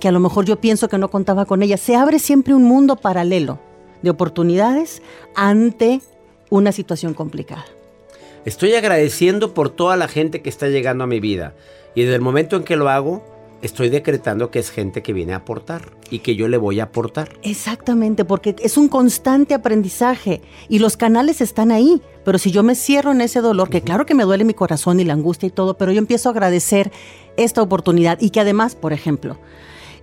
que 0.00 0.08
a 0.08 0.12
lo 0.12 0.20
mejor 0.20 0.44
yo 0.44 0.60
pienso 0.60 0.88
que 0.88 0.98
no 0.98 1.10
contaba 1.10 1.44
con 1.44 1.62
ella, 1.62 1.76
se 1.76 1.96
abre 1.96 2.18
siempre 2.18 2.54
un 2.54 2.64
mundo 2.64 2.96
paralelo 2.96 3.58
de 4.02 4.10
oportunidades 4.10 5.02
ante 5.34 6.00
una 6.50 6.72
situación 6.72 7.14
complicada. 7.14 7.64
Estoy 8.44 8.74
agradeciendo 8.74 9.54
por 9.54 9.70
toda 9.70 9.96
la 9.96 10.06
gente 10.06 10.42
que 10.42 10.48
está 10.48 10.68
llegando 10.68 11.04
a 11.04 11.06
mi 11.06 11.18
vida 11.18 11.54
y 11.94 12.02
desde 12.02 12.16
el 12.16 12.20
momento 12.20 12.56
en 12.56 12.62
que 12.62 12.76
lo 12.76 12.88
hago, 12.88 13.24
estoy 13.62 13.88
decretando 13.88 14.50
que 14.50 14.58
es 14.58 14.70
gente 14.70 15.02
que 15.02 15.12
viene 15.12 15.32
a 15.32 15.36
aportar 15.36 15.90
y 16.10 16.20
que 16.20 16.36
yo 16.36 16.46
le 16.46 16.56
voy 16.56 16.78
a 16.80 16.84
aportar. 16.84 17.30
Exactamente, 17.42 18.24
porque 18.24 18.54
es 18.62 18.76
un 18.76 18.88
constante 18.88 19.54
aprendizaje 19.54 20.42
y 20.68 20.78
los 20.78 20.96
canales 20.96 21.40
están 21.40 21.72
ahí. 21.72 22.00
Pero 22.24 22.38
si 22.38 22.50
yo 22.50 22.62
me 22.62 22.74
cierro 22.74 23.12
en 23.12 23.20
ese 23.20 23.40
dolor, 23.40 23.70
que 23.70 23.82
claro 23.82 24.06
que 24.06 24.14
me 24.14 24.24
duele 24.24 24.44
mi 24.44 24.54
corazón 24.54 25.00
y 25.00 25.04
la 25.04 25.14
angustia 25.14 25.46
y 25.46 25.50
todo, 25.50 25.76
pero 25.76 25.90
yo 25.90 25.98
empiezo 25.98 26.28
a 26.28 26.32
agradecer 26.32 26.92
esta 27.36 27.62
oportunidad 27.62 28.20
y 28.20 28.30
que 28.30 28.40
además, 28.40 28.76
por 28.76 28.92
ejemplo, 28.92 29.38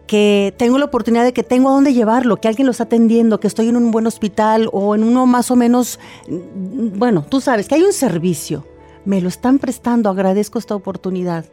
que 0.07 0.53
tengo 0.57 0.77
la 0.77 0.85
oportunidad 0.85 1.23
de 1.23 1.33
que 1.33 1.43
tengo 1.43 1.69
a 1.69 1.73
dónde 1.73 1.93
llevarlo, 1.93 2.37
que 2.37 2.47
alguien 2.47 2.65
lo 2.65 2.71
está 2.71 2.83
atendiendo, 2.83 3.39
que 3.39 3.47
estoy 3.47 3.69
en 3.69 3.77
un 3.77 3.91
buen 3.91 4.07
hospital 4.07 4.69
o 4.71 4.95
en 4.95 5.03
uno 5.03 5.25
más 5.25 5.51
o 5.51 5.55
menos, 5.55 5.99
mm, 6.27 6.97
bueno, 6.97 7.25
tú 7.27 7.41
sabes 7.41 7.67
que 7.67 7.75
hay 7.75 7.83
un 7.83 7.93
servicio, 7.93 8.65
me 9.05 9.21
lo 9.21 9.29
están 9.29 9.59
prestando, 9.59 10.09
agradezco 10.09 10.59
esta 10.59 10.75
oportunidad. 10.75 11.45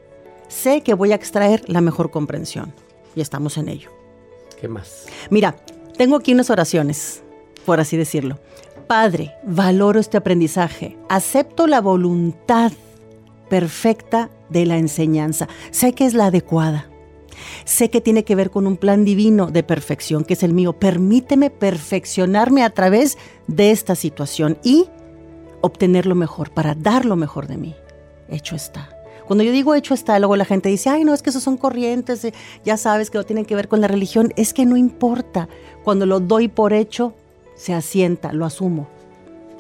Sé 0.49 0.83
que 0.83 0.95
voy 0.95 1.12
a 1.12 1.14
extraer 1.14 1.62
la 1.69 1.80
mejor 1.80 2.11
comprensión 2.11 2.73
y 3.14 3.21
estamos 3.21 3.57
en 3.57 3.69
ello. 3.69 3.90
¿Qué 4.61 4.69
más? 4.69 5.07
Mira, 5.30 5.57
tengo 5.97 6.16
aquí 6.16 6.33
unas 6.33 6.50
oraciones, 6.50 7.23
por 7.64 7.80
así 7.80 7.97
decirlo. 7.97 8.38
Padre, 8.88 9.33
valoro 9.45 10.00
este 10.00 10.16
aprendizaje, 10.16 10.99
acepto 11.09 11.69
la 11.69 11.80
voluntad 11.80 12.73
perfecta 13.49 14.28
de 14.49 14.66
la 14.66 14.78
enseñanza, 14.78 15.49
sé 15.71 15.92
que 15.92 16.07
es 16.07 16.14
la 16.14 16.26
adecuada 16.26 16.90
Sé 17.64 17.90
que 17.90 18.00
tiene 18.00 18.25
que 18.25 18.35
ver 18.35 18.50
con 18.50 18.66
un 18.66 18.76
plan 18.76 19.04
divino 19.04 19.50
de 19.50 19.62
perfección, 19.62 20.25
que 20.25 20.35
es 20.35 20.42
el 20.42 20.52
mío. 20.52 20.73
Permíteme 20.73 21.50
perfeccionarme 21.50 22.62
a 22.62 22.71
través 22.71 23.19
de 23.47 23.71
esta 23.71 23.95
situación 23.95 24.59
y 24.62 24.87
obtener 25.61 26.07
lo 26.07 26.14
mejor, 26.14 26.50
para 26.50 26.75
dar 26.75 27.04
lo 27.04 27.16
mejor 27.16 27.47
de 27.47 27.57
mí. 27.57 27.75
Hecho 28.28 28.57
está. 28.57 28.88
Cuando 29.26 29.45
yo 29.45 29.52
digo 29.52 29.76
hecho 29.76 29.95
está, 29.95 30.19
luego 30.19 30.35
la 30.35 30.45
gente 30.45 30.69
dice, 30.69 30.90
ay, 30.90 31.04
no, 31.04 31.14
es 31.14 31.23
que 31.23 31.30
esos 31.30 31.45
son 31.45 31.57
corrientes, 31.57 32.25
eh, 32.25 32.35
ya 32.64 32.76
sabes 32.76 33.11
que 33.11 33.19
no 33.19 33.25
tienen 33.25 33.45
que 33.45 33.54
ver 33.54 33.69
con 33.69 33.80
la 33.80 33.87
religión. 33.87 34.33
Es 34.37 34.52
que 34.52 34.66
no 34.66 34.76
importa. 34.76 35.49
Cuando 35.85 36.04
lo 36.04 36.19
doy 36.19 36.49
por 36.49 36.73
hecho, 36.73 37.14
se 37.54 37.73
asienta, 37.73 38.33
lo 38.33 38.45
asumo. 38.45 38.88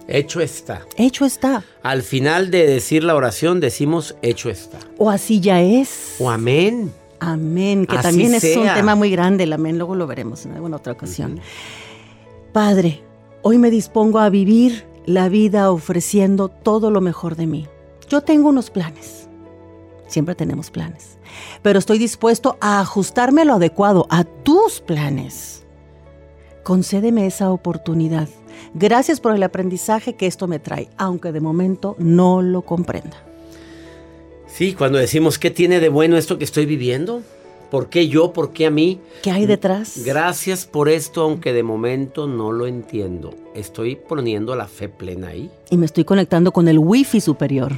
Hecho 0.08 0.40
está. 0.40 0.82
Hecho 0.96 1.24
está. 1.24 1.62
Al 1.84 2.02
final 2.02 2.50
de 2.50 2.66
decir 2.66 3.04
la 3.04 3.14
oración 3.14 3.60
decimos 3.60 4.16
hecho 4.22 4.50
está. 4.50 4.78
O 4.98 5.08
así 5.08 5.38
ya 5.38 5.62
es. 5.62 6.16
O 6.18 6.30
amén. 6.30 6.92
Amén, 7.20 7.86
que 7.86 7.98
también 7.98 8.34
es 8.34 8.56
un 8.56 8.66
tema 8.74 8.94
muy 8.94 9.10
grande, 9.10 9.44
el 9.44 9.52
amén, 9.52 9.76
luego 9.76 9.94
lo 9.94 10.06
veremos 10.06 10.46
en 10.46 10.52
alguna 10.52 10.78
otra 10.78 10.94
ocasión. 10.94 11.38
Padre, 12.52 13.04
hoy 13.42 13.58
me 13.58 13.70
dispongo 13.70 14.18
a 14.18 14.30
vivir 14.30 14.86
la 15.06 15.28
vida 15.28 15.70
ofreciendo 15.70 16.48
todo 16.48 16.90
lo 16.90 17.00
mejor 17.00 17.36
de 17.36 17.46
mí. 17.46 17.68
Yo 18.08 18.22
tengo 18.22 18.48
unos 18.48 18.70
planes, 18.70 19.28
siempre 20.06 20.34
tenemos 20.34 20.70
planes, 20.70 21.18
pero 21.62 21.78
estoy 21.78 21.98
dispuesto 21.98 22.56
a 22.60 22.80
ajustarme 22.80 23.42
a 23.42 23.44
lo 23.44 23.54
adecuado, 23.54 24.06
a 24.10 24.24
tus 24.24 24.80
planes. 24.80 25.64
Concédeme 26.64 27.26
esa 27.26 27.52
oportunidad. 27.52 28.28
Gracias 28.74 29.20
por 29.20 29.34
el 29.34 29.42
aprendizaje 29.42 30.14
que 30.14 30.26
esto 30.26 30.46
me 30.46 30.58
trae, 30.58 30.88
aunque 30.96 31.32
de 31.32 31.40
momento 31.40 31.96
no 31.98 32.42
lo 32.42 32.62
comprenda. 32.62 33.29
Sí, 34.60 34.74
cuando 34.74 34.98
decimos, 34.98 35.38
¿qué 35.38 35.50
tiene 35.50 35.80
de 35.80 35.88
bueno 35.88 36.18
esto 36.18 36.36
que 36.36 36.44
estoy 36.44 36.66
viviendo? 36.66 37.22
¿Por 37.70 37.88
qué 37.88 38.08
yo? 38.08 38.34
¿Por 38.34 38.52
qué 38.52 38.66
a 38.66 38.70
mí? 38.70 39.00
¿Qué 39.22 39.30
hay 39.30 39.46
detrás? 39.46 40.02
Gracias 40.04 40.66
por 40.66 40.90
esto, 40.90 41.22
aunque 41.22 41.54
de 41.54 41.62
momento 41.62 42.26
no 42.26 42.52
lo 42.52 42.66
entiendo. 42.66 43.32
Estoy 43.54 43.96
poniendo 43.96 44.54
la 44.56 44.68
fe 44.68 44.90
plena 44.90 45.28
ahí. 45.28 45.50
Y 45.70 45.78
me 45.78 45.86
estoy 45.86 46.04
conectando 46.04 46.52
con 46.52 46.68
el 46.68 46.78
wifi 46.78 47.22
superior. 47.22 47.72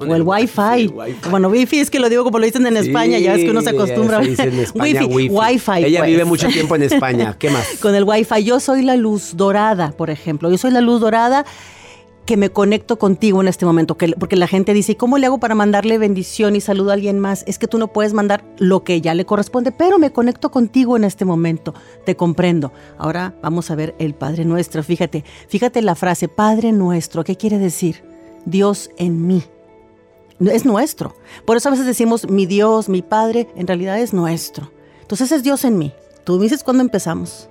o 0.00 0.12
el, 0.12 0.22
wifi. 0.22 0.92
Bueno, 1.30 1.50
wifi 1.50 1.78
es 1.78 1.88
que 1.88 2.00
lo 2.00 2.08
digo 2.08 2.24
como 2.24 2.40
lo 2.40 2.46
dicen 2.46 2.66
en 2.66 2.76
España, 2.76 3.20
ya 3.20 3.36
es 3.36 3.44
que 3.44 3.50
uno 3.52 3.62
se 3.62 3.70
acostumbra. 3.70 4.20
Se 4.24 4.42
en 4.42 4.58
España, 4.58 5.06
wifi. 5.06 5.28
wifi. 5.32 5.84
Ella 5.84 6.02
vive 6.02 6.26
pues. 6.26 6.28
mucho 6.30 6.48
tiempo 6.48 6.74
en 6.74 6.82
España. 6.82 7.36
¿Qué 7.38 7.48
más? 7.48 7.64
con 7.80 7.94
el 7.94 8.02
wifi. 8.02 8.42
Yo 8.42 8.58
soy 8.58 8.82
la 8.82 8.96
luz 8.96 9.36
dorada, 9.36 9.92
por 9.92 10.10
ejemplo. 10.10 10.50
Yo 10.50 10.58
soy 10.58 10.72
la 10.72 10.80
luz 10.80 11.00
dorada 11.00 11.46
que 12.28 12.36
me 12.36 12.50
conecto 12.50 12.98
contigo 12.98 13.40
en 13.40 13.48
este 13.48 13.64
momento, 13.64 13.96
que, 13.96 14.08
porque 14.08 14.36
la 14.36 14.46
gente 14.46 14.74
dice, 14.74 14.92
¿y 14.92 14.96
cómo 14.96 15.16
le 15.16 15.24
hago 15.24 15.40
para 15.40 15.54
mandarle 15.54 15.96
bendición 15.96 16.56
y 16.56 16.60
saludo 16.60 16.90
a 16.90 16.92
alguien 16.92 17.18
más? 17.18 17.42
Es 17.46 17.58
que 17.58 17.66
tú 17.66 17.78
no 17.78 17.88
puedes 17.88 18.12
mandar 18.12 18.44
lo 18.58 18.84
que 18.84 19.00
ya 19.00 19.14
le 19.14 19.24
corresponde, 19.24 19.72
pero 19.72 19.98
me 19.98 20.12
conecto 20.12 20.50
contigo 20.50 20.98
en 20.98 21.04
este 21.04 21.24
momento, 21.24 21.72
te 22.04 22.16
comprendo. 22.16 22.70
Ahora 22.98 23.34
vamos 23.42 23.70
a 23.70 23.76
ver 23.76 23.94
el 23.98 24.14
Padre 24.14 24.44
Nuestro, 24.44 24.82
fíjate, 24.82 25.24
fíjate 25.48 25.80
la 25.80 25.94
frase, 25.94 26.28
Padre 26.28 26.72
Nuestro, 26.72 27.24
¿qué 27.24 27.36
quiere 27.36 27.56
decir? 27.56 28.04
Dios 28.44 28.90
en 28.98 29.26
mí. 29.26 29.42
Es 30.38 30.66
nuestro. 30.66 31.16
Por 31.46 31.56
eso 31.56 31.70
a 31.70 31.72
veces 31.72 31.86
decimos 31.86 32.28
mi 32.28 32.44
Dios, 32.44 32.90
mi 32.90 33.00
Padre, 33.00 33.48
en 33.56 33.66
realidad 33.66 33.98
es 33.98 34.12
nuestro. 34.12 34.70
Entonces 35.00 35.32
es 35.32 35.42
Dios 35.42 35.64
en 35.64 35.78
mí. 35.78 35.94
Tú 36.24 36.38
dices 36.38 36.62
cuándo 36.62 36.82
empezamos. 36.82 37.48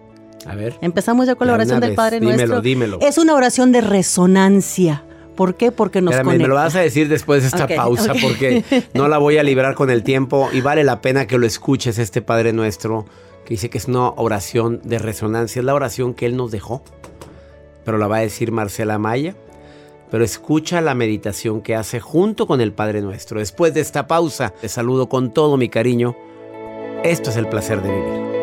A 0.47 0.55
ver. 0.55 0.75
Empezamos 0.81 1.27
ya 1.27 1.35
con 1.35 1.47
la 1.47 1.53
oración 1.53 1.79
del 1.79 1.95
Padre 1.95 2.19
dímelo, 2.19 2.37
Nuestro. 2.37 2.61
Dímelo. 2.61 2.99
Es 3.01 3.17
una 3.17 3.35
oración 3.35 3.71
de 3.71 3.81
resonancia. 3.81 5.03
¿Por 5.35 5.55
qué? 5.55 5.71
Porque 5.71 6.01
nos 6.01 6.15
Espérame, 6.15 6.41
Me 6.41 6.47
lo 6.47 6.55
vas 6.55 6.75
a 6.75 6.79
decir 6.79 7.09
después 7.09 7.43
de 7.43 7.49
esta 7.49 7.67
pausa 7.67 8.13
porque 8.21 8.63
no 8.95 9.07
la 9.07 9.19
voy 9.19 9.37
a 9.37 9.43
librar 9.43 9.75
con 9.75 9.91
el 9.91 10.03
tiempo 10.03 10.49
y 10.51 10.61
vale 10.61 10.83
la 10.83 11.01
pena 11.01 11.27
que 11.27 11.37
lo 11.37 11.45
escuches 11.45 11.99
este 11.99 12.23
Padre 12.23 12.53
Nuestro 12.53 13.05
que 13.45 13.53
dice 13.53 13.69
que 13.69 13.77
es 13.77 13.87
una 13.87 14.09
oración 14.09 14.81
de 14.83 14.99
resonancia, 14.99 15.61
es 15.61 15.65
la 15.65 15.73
oración 15.73 16.13
que 16.13 16.25
Él 16.25 16.35
nos 16.35 16.51
dejó, 16.51 16.83
pero 17.85 17.97
la 17.97 18.07
va 18.07 18.17
a 18.17 18.19
decir 18.19 18.51
Marcela 18.51 18.97
Maya. 18.97 19.35
Pero 20.11 20.23
escucha 20.25 20.81
la 20.81 20.95
meditación 20.95 21.61
que 21.61 21.75
hace 21.75 21.99
junto 22.01 22.47
con 22.47 22.59
el 22.59 22.73
Padre 22.73 23.01
Nuestro. 23.01 23.39
Después 23.39 23.73
de 23.73 23.81
esta 23.81 24.07
pausa, 24.07 24.49
te 24.49 24.67
saludo 24.67 25.07
con 25.07 25.33
todo 25.33 25.55
mi 25.55 25.69
cariño. 25.69 26.15
Esto 27.03 27.29
es 27.29 27.37
el 27.37 27.47
placer 27.47 27.81
de 27.81 27.89
vivir. 27.89 28.36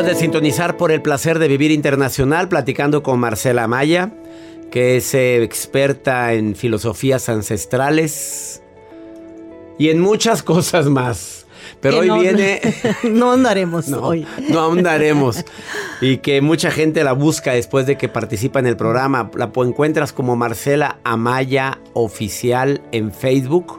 Acabas 0.00 0.16
de 0.16 0.22
sintonizar 0.22 0.78
por 0.78 0.92
el 0.92 1.02
placer 1.02 1.38
de 1.38 1.46
vivir 1.46 1.72
internacional 1.72 2.48
platicando 2.48 3.02
con 3.02 3.20
Marcela 3.20 3.68
Maya, 3.68 4.10
que 4.70 4.96
es 4.96 5.12
eh, 5.12 5.42
experta 5.42 6.32
en 6.32 6.56
filosofías 6.56 7.28
ancestrales 7.28 8.62
y 9.78 9.90
en 9.90 10.00
muchas 10.00 10.42
cosas 10.42 10.86
más. 10.86 11.44
Pero 11.82 11.98
hoy 11.98 12.08
viene... 12.18 12.62
No 13.10 13.32
andaremos 13.32 13.92
hoy. 13.92 14.26
No 14.48 14.60
ahondaremos. 14.60 15.44
Y 16.00 16.16
que 16.16 16.40
mucha 16.40 16.70
gente 16.70 17.04
la 17.04 17.12
busca 17.12 17.52
después 17.52 17.84
de 17.84 17.98
que 17.98 18.08
participa 18.08 18.58
en 18.58 18.68
el 18.68 18.78
programa. 18.78 19.30
La 19.34 19.52
encuentras 19.54 20.14
como 20.14 20.34
Marcela 20.34 20.96
Amaya 21.04 21.78
Oficial 21.92 22.80
en 22.92 23.12
Facebook 23.12 23.78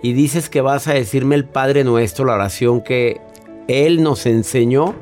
Y 0.02 0.12
dices 0.12 0.48
que 0.48 0.60
vas 0.60 0.86
a 0.86 0.92
decirme 0.94 1.34
el 1.34 1.44
Padre 1.44 1.82
Nuestro, 1.84 2.24
la 2.24 2.34
oración 2.34 2.80
que 2.80 3.20
Él 3.66 4.00
nos 4.02 4.26
enseñó, 4.26 4.94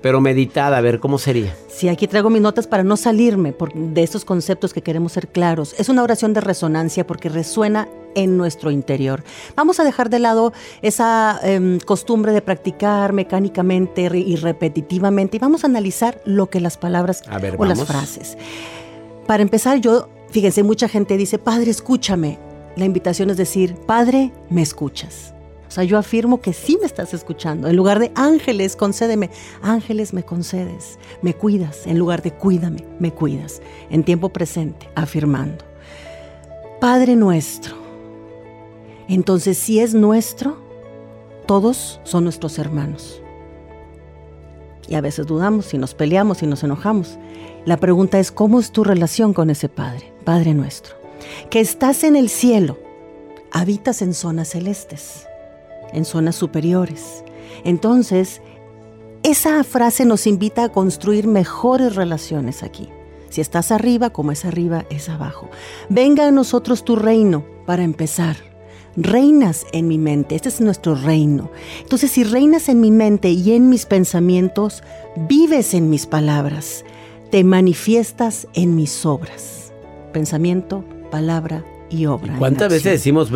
pero 0.00 0.22
meditada, 0.22 0.78
a 0.78 0.80
ver 0.80 1.00
cómo 1.00 1.18
sería. 1.18 1.54
Sí, 1.68 1.88
aquí 1.88 2.08
traigo 2.08 2.30
mis 2.30 2.40
notas 2.40 2.66
para 2.66 2.82
no 2.82 2.96
salirme 2.96 3.54
de 3.74 4.02
estos 4.02 4.24
conceptos 4.24 4.72
que 4.72 4.80
queremos 4.80 5.12
ser 5.12 5.28
claros. 5.28 5.74
Es 5.78 5.90
una 5.90 6.02
oración 6.02 6.32
de 6.32 6.40
resonancia 6.40 7.06
porque 7.06 7.28
resuena 7.28 7.86
en 8.14 8.38
nuestro 8.38 8.70
interior. 8.70 9.22
Vamos 9.54 9.78
a 9.80 9.84
dejar 9.84 10.08
de 10.08 10.20
lado 10.20 10.54
esa 10.80 11.38
em, 11.42 11.78
costumbre 11.80 12.32
de 12.32 12.40
practicar 12.40 13.12
mecánicamente 13.12 14.08
y 14.14 14.36
repetitivamente 14.36 15.36
y 15.36 15.40
vamos 15.40 15.64
a 15.64 15.66
analizar 15.66 16.22
lo 16.24 16.48
que 16.48 16.60
las 16.60 16.78
palabras 16.78 17.22
o 17.58 17.64
las 17.66 17.84
frases. 17.84 18.38
Para 19.26 19.42
empezar, 19.42 19.80
yo, 19.80 20.08
fíjense, 20.30 20.62
mucha 20.62 20.88
gente 20.88 21.16
dice, 21.16 21.38
Padre, 21.38 21.70
escúchame. 21.70 22.38
La 22.76 22.84
invitación 22.84 23.30
es 23.30 23.36
decir, 23.36 23.74
Padre, 23.86 24.32
me 24.50 24.62
escuchas. 24.62 25.34
O 25.66 25.70
sea, 25.70 25.84
yo 25.84 25.98
afirmo 25.98 26.40
que 26.40 26.52
sí 26.52 26.76
me 26.80 26.86
estás 26.86 27.14
escuchando. 27.14 27.68
En 27.68 27.76
lugar 27.76 27.98
de 27.98 28.12
ángeles, 28.14 28.76
concédeme. 28.76 29.30
Ángeles, 29.62 30.12
me 30.12 30.22
concedes. 30.22 30.98
Me 31.22 31.34
cuidas. 31.34 31.86
En 31.86 31.98
lugar 31.98 32.22
de 32.22 32.32
cuídame, 32.32 32.84
me 32.98 33.12
cuidas. 33.12 33.60
En 33.90 34.04
tiempo 34.04 34.28
presente, 34.28 34.88
afirmando. 34.94 35.64
Padre 36.80 37.16
nuestro. 37.16 37.74
Entonces, 39.08 39.58
si 39.58 39.80
es 39.80 39.94
nuestro, 39.94 40.58
todos 41.46 42.00
son 42.04 42.24
nuestros 42.24 42.58
hermanos. 42.58 43.20
Y 44.86 44.94
a 44.94 45.00
veces 45.00 45.26
dudamos 45.26 45.66
si 45.66 45.78
nos 45.78 45.94
peleamos, 45.94 46.38
si 46.38 46.46
nos 46.46 46.62
enojamos. 46.62 47.18
La 47.64 47.78
pregunta 47.78 48.18
es, 48.18 48.30
¿cómo 48.30 48.60
es 48.60 48.72
tu 48.72 48.84
relación 48.84 49.32
con 49.32 49.48
ese 49.48 49.70
Padre, 49.70 50.12
Padre 50.24 50.52
nuestro? 50.52 50.96
Que 51.48 51.60
estás 51.60 52.04
en 52.04 52.14
el 52.14 52.28
cielo, 52.28 52.78
habitas 53.50 54.02
en 54.02 54.12
zonas 54.12 54.48
celestes, 54.48 55.26
en 55.94 56.04
zonas 56.04 56.36
superiores. 56.36 57.24
Entonces, 57.64 58.42
esa 59.22 59.64
frase 59.64 60.04
nos 60.04 60.26
invita 60.26 60.64
a 60.64 60.68
construir 60.68 61.26
mejores 61.26 61.94
relaciones 61.94 62.62
aquí. 62.62 62.90
Si 63.30 63.40
estás 63.40 63.72
arriba, 63.72 64.10
como 64.10 64.30
es 64.30 64.44
arriba, 64.44 64.84
es 64.90 65.08
abajo. 65.08 65.48
Venga 65.88 66.28
a 66.28 66.32
nosotros 66.32 66.84
tu 66.84 66.96
reino 66.96 67.46
para 67.64 67.82
empezar. 67.82 68.36
Reinas 68.94 69.66
en 69.72 69.88
mi 69.88 69.96
mente, 69.96 70.34
este 70.36 70.50
es 70.50 70.60
nuestro 70.60 70.94
reino. 70.94 71.50
Entonces, 71.80 72.10
si 72.10 72.24
reinas 72.24 72.68
en 72.68 72.80
mi 72.80 72.90
mente 72.90 73.30
y 73.30 73.52
en 73.52 73.70
mis 73.70 73.86
pensamientos, 73.86 74.82
vives 75.16 75.72
en 75.72 75.88
mis 75.90 76.06
palabras, 76.06 76.84
te 77.34 77.42
manifiestas 77.42 78.46
en 78.54 78.76
mis 78.76 79.04
obras. 79.04 79.72
Pensamiento, 80.12 80.84
palabra 81.10 81.64
y 81.90 82.06
obra. 82.06 82.36
¿Cuántas 82.38 82.68
veces 82.68 82.92
decimos, 82.92 83.32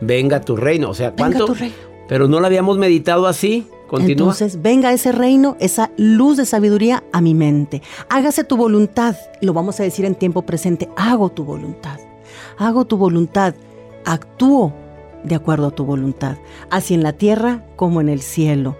venga 0.00 0.40
tu 0.40 0.56
reino? 0.56 0.90
O 0.90 0.94
sea, 0.94 1.12
¿cuánto? 1.12 1.44
Venga 1.44 1.46
tu 1.46 1.54
reino. 1.54 1.76
Pero 2.08 2.26
no 2.26 2.40
lo 2.40 2.46
habíamos 2.46 2.78
meditado 2.78 3.28
así. 3.28 3.68
Entonces, 3.92 4.62
venga 4.62 4.92
ese 4.92 5.12
reino, 5.12 5.56
esa 5.60 5.92
luz 5.96 6.38
de 6.38 6.44
sabiduría 6.44 7.04
a 7.12 7.20
mi 7.20 7.34
mente. 7.34 7.82
Hágase 8.08 8.42
tu 8.42 8.56
voluntad. 8.56 9.14
Lo 9.40 9.52
vamos 9.52 9.78
a 9.78 9.84
decir 9.84 10.04
en 10.04 10.16
tiempo 10.16 10.42
presente. 10.42 10.88
Hago 10.96 11.28
tu 11.28 11.44
voluntad. 11.44 12.00
Hago 12.58 12.84
tu 12.84 12.96
voluntad. 12.96 13.54
Actúo 14.04 14.74
de 15.22 15.36
acuerdo 15.36 15.68
a 15.68 15.70
tu 15.70 15.84
voluntad. 15.84 16.36
Así 16.68 16.94
en 16.94 17.04
la 17.04 17.12
tierra 17.12 17.64
como 17.76 18.00
en 18.00 18.08
el 18.08 18.22
cielo. 18.22 18.76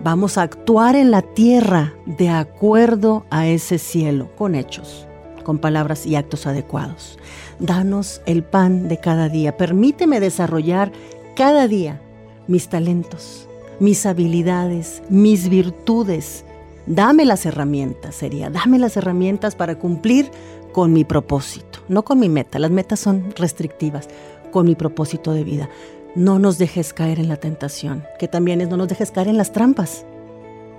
Vamos 0.00 0.36
a 0.36 0.42
actuar 0.42 0.96
en 0.96 1.10
la 1.10 1.22
tierra 1.22 1.94
de 2.04 2.28
acuerdo 2.28 3.24
a 3.30 3.46
ese 3.46 3.78
cielo, 3.78 4.28
con 4.36 4.54
hechos, 4.54 5.06
con 5.44 5.58
palabras 5.58 6.04
y 6.06 6.16
actos 6.16 6.46
adecuados. 6.46 7.18
Danos 7.58 8.20
el 8.26 8.42
pan 8.42 8.88
de 8.88 8.98
cada 8.98 9.28
día. 9.28 9.56
Permíteme 9.56 10.20
desarrollar 10.20 10.92
cada 11.36 11.68
día 11.68 12.00
mis 12.46 12.68
talentos, 12.68 13.48
mis 13.80 14.04
habilidades, 14.06 15.02
mis 15.08 15.48
virtudes. 15.48 16.44
Dame 16.86 17.24
las 17.24 17.46
herramientas, 17.46 18.14
sería, 18.14 18.50
dame 18.50 18.78
las 18.78 18.96
herramientas 18.96 19.54
para 19.54 19.78
cumplir 19.78 20.30
con 20.72 20.92
mi 20.92 21.04
propósito, 21.04 21.78
no 21.88 22.04
con 22.04 22.18
mi 22.18 22.28
meta, 22.28 22.58
las 22.58 22.70
metas 22.70 23.00
son 23.00 23.32
restrictivas, 23.36 24.08
con 24.50 24.66
mi 24.66 24.74
propósito 24.74 25.32
de 25.32 25.44
vida. 25.44 25.70
No 26.14 26.38
nos 26.38 26.58
dejes 26.58 26.92
caer 26.92 27.18
en 27.18 27.28
la 27.28 27.36
tentación, 27.36 28.04
que 28.18 28.28
también 28.28 28.60
es 28.60 28.68
no 28.68 28.76
nos 28.76 28.88
dejes 28.88 29.10
caer 29.10 29.28
en 29.28 29.36
las 29.36 29.52
trampas, 29.52 30.06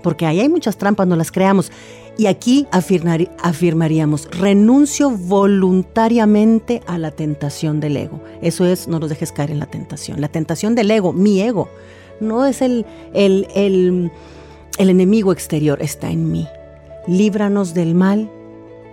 porque 0.02 0.26
ahí 0.26 0.40
hay 0.40 0.50
muchas 0.50 0.78
trampas, 0.78 1.08
no 1.08 1.16
las 1.16 1.32
creamos. 1.32 1.72
Y 2.18 2.28
aquí 2.28 2.68
afirmaríamos, 2.72 4.30
renuncio 4.32 5.10
voluntariamente 5.10 6.82
a 6.88 6.98
la 6.98 7.12
tentación 7.12 7.80
del 7.80 7.98
ego. 7.98 8.22
Eso 8.42 8.66
es, 8.66 8.88
no 8.88 9.00
nos 9.00 9.10
dejes 9.10 9.32
caer 9.32 9.52
en 9.52 9.60
la 9.60 9.66
tentación. 9.66 10.22
La 10.22 10.30
tentación 10.30 10.76
del 10.76 10.92
ego, 10.92 11.12
mi 11.12 11.42
ego, 11.42 11.68
no 12.22 12.46
es 12.46 12.62
el, 12.62 12.86
el, 13.14 13.48
el, 13.56 14.12
el 14.78 14.90
enemigo 14.90 15.34
exterior, 15.34 15.82
está 15.82 16.10
en 16.10 16.32
mí. 16.32 16.48
Líbranos 17.08 17.74
del 17.74 17.96
mal. 17.96 18.30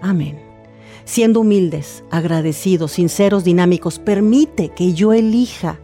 Amén. 0.01 0.41
Siendo 1.05 1.41
humildes, 1.41 2.03
agradecidos, 2.11 2.93
sinceros, 2.93 3.45
dinámicos, 3.45 3.99
permite 3.99 4.71
que 4.71 4.95
yo 4.95 5.13
elija 5.13 5.79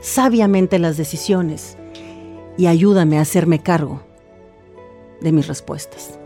sabiamente 0.00 0.78
las 0.78 0.96
decisiones 0.96 1.76
y 2.56 2.66
ayúdame 2.66 3.18
a 3.18 3.22
hacerme 3.22 3.62
cargo 3.62 4.02
de 5.20 5.32
mis 5.32 5.46
respuestas, 5.46 6.18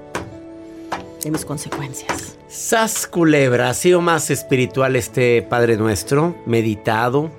de 1.23 1.31
mis 1.31 1.45
consecuencias. 1.45 2.39
Sas 2.49 3.07
culebra, 3.07 3.71
ha 3.71 3.75
sido 3.75 4.01
más 4.01 4.31
espiritual 4.31 4.97
este 4.97 5.43
Padre 5.43 5.77
Nuestro, 5.77 6.37
meditado, 6.47 7.31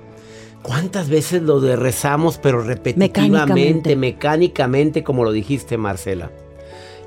¿Cuántas 0.64 1.10
veces 1.10 1.42
lo 1.42 1.60
de 1.60 1.76
rezamos, 1.76 2.38
pero 2.38 2.62
repetitivamente, 2.62 3.96
mecánicamente. 3.96 5.04
como 5.04 5.22
lo 5.22 5.30
dijiste, 5.30 5.76
Marcela? 5.76 6.30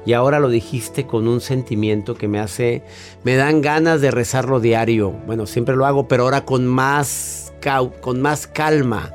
Y 0.06 0.14
ahora 0.14 0.40
lo 0.40 0.50
dijiste 0.50 1.08
con 1.08 1.28
un 1.28 1.42
sentimiento 1.42 2.14
que 2.14 2.28
me 2.28 2.40
hace, 2.40 2.84
me 3.24 3.36
dan 3.36 3.62
ganas 3.62 4.00
de 4.00 4.12
rezarlo 4.12 4.60
diario. 4.60 5.10
Bueno, 5.26 5.48
siempre 5.48 5.76
lo 5.76 5.88
hago, 5.88 6.08
pero 6.08 6.26
ahora 6.26 6.46
con 6.46 6.68
más, 6.68 7.52
con 8.00 8.22
más 8.22 8.46
calma, 8.46 9.12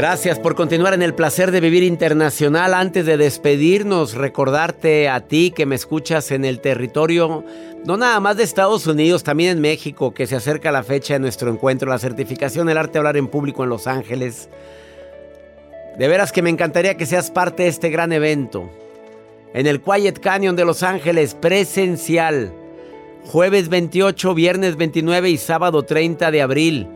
Gracias 0.00 0.38
por 0.38 0.54
continuar 0.54 0.94
en 0.94 1.02
el 1.02 1.12
placer 1.12 1.50
de 1.50 1.60
vivir 1.60 1.82
internacional. 1.82 2.72
Antes 2.72 3.04
de 3.04 3.18
despedirnos, 3.18 4.14
recordarte 4.14 5.10
a 5.10 5.20
ti 5.20 5.52
que 5.54 5.66
me 5.66 5.74
escuchas 5.74 6.30
en 6.30 6.46
el 6.46 6.60
territorio, 6.60 7.44
no 7.84 7.98
nada 7.98 8.18
más 8.18 8.38
de 8.38 8.44
Estados 8.44 8.86
Unidos, 8.86 9.24
también 9.24 9.50
en 9.50 9.60
México, 9.60 10.14
que 10.14 10.26
se 10.26 10.36
acerca 10.36 10.72
la 10.72 10.84
fecha 10.84 11.12
de 11.12 11.20
nuestro 11.20 11.52
encuentro, 11.52 11.90
la 11.90 11.98
certificación 11.98 12.70
El 12.70 12.78
arte 12.78 12.94
de 12.94 13.00
hablar 13.00 13.18
en 13.18 13.28
público 13.28 13.62
en 13.62 13.68
Los 13.68 13.86
Ángeles. 13.86 14.48
De 15.98 16.08
veras 16.08 16.32
que 16.32 16.40
me 16.40 16.48
encantaría 16.48 16.96
que 16.96 17.04
seas 17.04 17.30
parte 17.30 17.64
de 17.64 17.68
este 17.68 17.90
gran 17.90 18.10
evento. 18.14 18.70
En 19.52 19.66
el 19.66 19.82
Quiet 19.82 20.18
Canyon 20.18 20.56
de 20.56 20.64
Los 20.64 20.82
Ángeles, 20.82 21.34
presencial. 21.34 22.54
Jueves 23.26 23.68
28, 23.68 24.32
viernes 24.32 24.76
29 24.76 25.28
y 25.28 25.36
sábado 25.36 25.82
30 25.82 26.30
de 26.30 26.40
abril. 26.40 26.88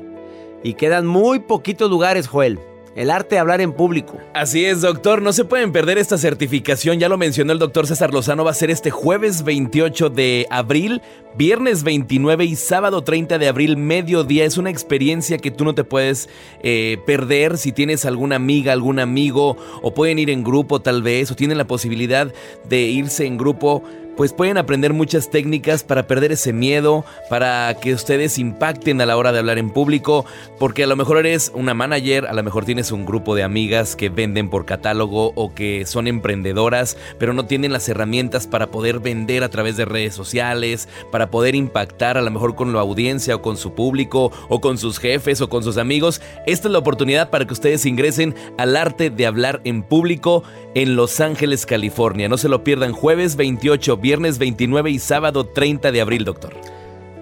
Y 0.62 0.72
quedan 0.72 1.06
muy 1.06 1.40
poquitos 1.40 1.90
lugares, 1.90 2.28
Joel. 2.28 2.58
El 2.94 3.11
arte 3.11 3.35
de 3.35 3.40
hablar 3.40 3.61
en 3.61 3.72
público. 3.72 4.18
Así 4.35 4.64
es, 4.64 4.80
doctor. 4.80 5.20
No 5.20 5.33
se 5.33 5.44
pueden 5.44 5.72
perder 5.72 5.98
esta 5.98 6.16
certificación. 6.16 7.00
Ya 7.00 7.09
lo 7.09 7.18
mencionó 7.18 7.52
el 7.52 7.59
doctor 7.59 7.88
César 7.88 8.14
Lozano. 8.14 8.44
Va 8.44 8.52
a 8.52 8.54
ser 8.54 8.70
este 8.70 8.90
jueves 8.90 9.42
28 9.42 10.11
de 10.11 10.46
abril, 10.48 11.02
viernes 11.37 11.83
29 11.83 12.44
y 12.44 12.54
sábado 12.54 13.02
30 13.02 13.38
de 13.38 13.48
abril, 13.48 13.76
mediodía. 13.76 14.44
Es 14.44 14.59
una 14.59 14.70
experiencia 14.70 15.38
que 15.38 15.50
tú 15.50 15.64
no 15.64 15.74
te 15.74 15.83
puedes 15.83 16.28
eh, 16.62 16.98
perder 17.04 17.59
si 17.59 17.72
tienes 17.72 18.04
alguna 18.04 18.37
amiga, 18.37 18.72
algún 18.72 19.00
amigo, 19.00 19.57
o 19.83 19.92
pueden 19.92 20.20
ir 20.20 20.30
en 20.30 20.44
grupo 20.44 20.80
tal 20.80 21.02
vez, 21.02 21.33
o 21.33 21.35
tienen 21.35 21.59
la 21.59 21.66
posibilidad 21.66 22.33
de 22.68 22.83
irse 22.83 23.26
en 23.26 23.38
grupo 23.38 23.83
pues 24.16 24.33
pueden 24.33 24.59
aprender 24.59 24.92
muchas 24.92 25.31
técnicas 25.31 25.83
para 25.83 26.07
perder 26.07 26.33
ese 26.33 26.53
miedo, 26.53 27.05
para 27.29 27.74
que 27.81 27.94
ustedes 27.94 28.38
impacten 28.38 29.00
a 29.00 29.07
la 29.07 29.16
hora 29.16 29.33
de 29.33 29.40
hablar 29.40 29.59
en 29.59 29.70
público, 29.70 30.24
porque 30.59 30.85
a 30.85 30.87
lo 30.87 30.96
mejor 30.96 31.18
eres 31.18 31.50
una 31.55 31.74
manager, 31.74 32.27
a 32.27 32.33
lo 32.33 32.42
mejor 32.42 32.64
tienes 32.64 32.92
un 32.92 33.07
grupo 33.07 33.35
de 33.35 33.42
amigas 33.42 33.96
que 33.96 34.09
venden 34.09 34.50
por 34.50 34.66
catálogo 34.66 35.33
o 35.35 35.55
que 35.55 35.87
son 35.87 36.07
emprendedoras, 36.07 36.96
pero 37.18 37.33
no 37.33 37.46
tienen 37.46 37.72
las 37.72 37.88
herramientas 37.88 38.46
para 38.46 38.68
poder 38.68 39.00
vender 39.00 39.42
a 39.42 39.48
través 39.48 39.77
de 39.77 39.85
redes 39.85 40.14
sociales, 40.14 40.88
para 41.11 41.31
poder 41.31 41.55
impactar 41.55 42.16
a 42.16 42.22
lo 42.22 42.31
mejor 42.31 42.55
con 42.55 42.72
la 42.72 42.81
audiencia 42.81 43.37
o 43.37 43.42
con 43.42 43.57
su 43.57 43.74
público 43.74 44.33
o 44.48 44.61
con 44.61 44.79
sus 44.79 44.98
jefes 44.98 45.40
o 45.40 45.48
con 45.48 45.62
sus 45.62 45.77
amigos. 45.77 46.20
Esta 46.46 46.68
es 46.68 46.72
la 46.72 46.79
oportunidad 46.79 47.31
para 47.31 47.46
que 47.46 47.53
ustedes 47.53 47.87
ingresen 47.87 48.35
al 48.59 48.77
arte 48.77 49.11
de 49.11 49.27
hablar 49.27 49.61
en 49.64 49.83
público 49.83 50.42
en 50.74 50.96
Los 50.96 51.20
Ángeles, 51.20 51.66
California. 51.66 52.29
No 52.29 52.38
se 52.38 52.48
lo 52.48 52.64
pierdan 52.64 52.92
jueves 52.92 53.37
28 53.37 53.98
viernes 54.04 54.36
29 54.36 54.90
y 54.90 54.98
sábado 54.98 55.46
30 55.46 55.90
de 55.90 56.02
abril, 56.02 56.26
doctor. 56.26 56.52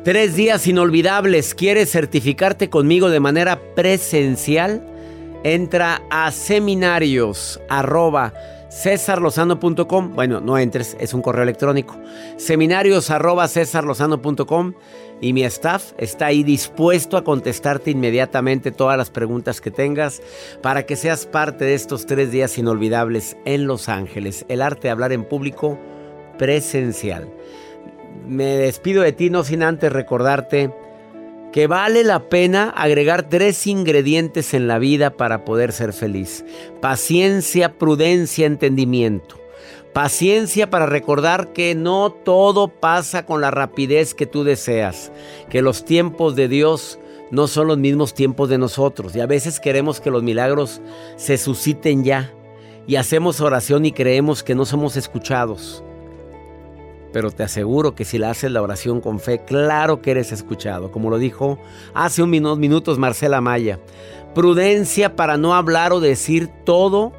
Tres 0.02 0.34
días 0.34 0.66
inolvidables. 0.66 1.54
¿Quieres 1.54 1.92
certificarte 1.92 2.70
conmigo 2.70 3.08
de 3.08 3.20
manera 3.20 3.60
presencial? 3.76 4.84
Entra 5.44 6.02
a 6.10 6.32
seminarios. 6.32 7.60
Bueno, 10.16 10.40
no 10.40 10.58
entres, 10.58 10.96
es 10.98 11.14
un 11.14 11.22
correo 11.22 11.44
electrónico. 11.44 11.96
Seminarios 12.36 13.10
y 15.20 15.32
mi 15.32 15.44
staff 15.44 15.92
está 15.98 16.26
ahí 16.26 16.42
dispuesto 16.42 17.16
a 17.16 17.22
contestarte 17.22 17.92
inmediatamente 17.92 18.72
todas 18.72 18.98
las 18.98 19.10
preguntas 19.10 19.60
que 19.60 19.70
tengas 19.70 20.20
para 20.62 20.84
que 20.84 20.96
seas 20.96 21.26
parte 21.26 21.64
de 21.64 21.74
estos 21.74 22.06
tres 22.06 22.32
días 22.32 22.58
inolvidables 22.58 23.36
en 23.44 23.68
Los 23.68 23.88
Ángeles. 23.88 24.44
El 24.48 24.62
arte 24.62 24.88
de 24.88 24.90
hablar 24.90 25.12
en 25.12 25.22
público 25.22 25.78
presencial. 26.36 27.28
Me 28.26 28.44
despido 28.44 29.02
de 29.02 29.12
ti 29.12 29.30
no 29.30 29.44
sin 29.44 29.62
antes 29.62 29.92
recordarte 29.92 30.70
que 31.52 31.66
vale 31.66 32.02
la 32.02 32.28
pena 32.30 32.70
agregar 32.70 33.28
tres 33.28 33.66
ingredientes 33.66 34.54
en 34.54 34.66
la 34.66 34.78
vida 34.78 35.10
para 35.10 35.44
poder 35.44 35.72
ser 35.72 35.92
feliz. 35.92 36.44
Paciencia, 36.80 37.78
prudencia, 37.78 38.46
entendimiento. 38.46 39.38
Paciencia 39.92 40.70
para 40.70 40.86
recordar 40.86 41.52
que 41.52 41.74
no 41.74 42.10
todo 42.10 42.68
pasa 42.68 43.26
con 43.26 43.42
la 43.42 43.50
rapidez 43.50 44.14
que 44.14 44.24
tú 44.24 44.42
deseas, 44.42 45.12
que 45.50 45.60
los 45.60 45.84
tiempos 45.84 46.34
de 46.34 46.48
Dios 46.48 46.98
no 47.30 47.46
son 47.46 47.66
los 47.66 47.76
mismos 47.76 48.14
tiempos 48.14 48.48
de 48.48 48.56
nosotros 48.56 49.14
y 49.14 49.20
a 49.20 49.26
veces 49.26 49.60
queremos 49.60 50.00
que 50.00 50.10
los 50.10 50.22
milagros 50.22 50.80
se 51.16 51.36
susciten 51.36 52.04
ya 52.04 52.32
y 52.86 52.96
hacemos 52.96 53.42
oración 53.42 53.84
y 53.84 53.92
creemos 53.92 54.42
que 54.42 54.54
no 54.54 54.64
somos 54.64 54.96
escuchados. 54.96 55.84
Pero 57.12 57.30
te 57.30 57.42
aseguro 57.42 57.94
que 57.94 58.04
si 58.04 58.18
la 58.18 58.30
haces 58.30 58.50
la 58.50 58.62
oración 58.62 59.00
con 59.00 59.20
fe, 59.20 59.44
claro 59.44 60.00
que 60.00 60.12
eres 60.12 60.32
escuchado, 60.32 60.90
como 60.90 61.10
lo 61.10 61.18
dijo 61.18 61.58
hace 61.94 62.22
unos 62.22 62.58
minutos 62.58 62.98
Marcela 62.98 63.40
Maya. 63.40 63.78
Prudencia 64.34 65.14
para 65.14 65.36
no 65.36 65.54
hablar 65.54 65.92
o 65.92 66.00
decir 66.00 66.48
todo 66.64 67.12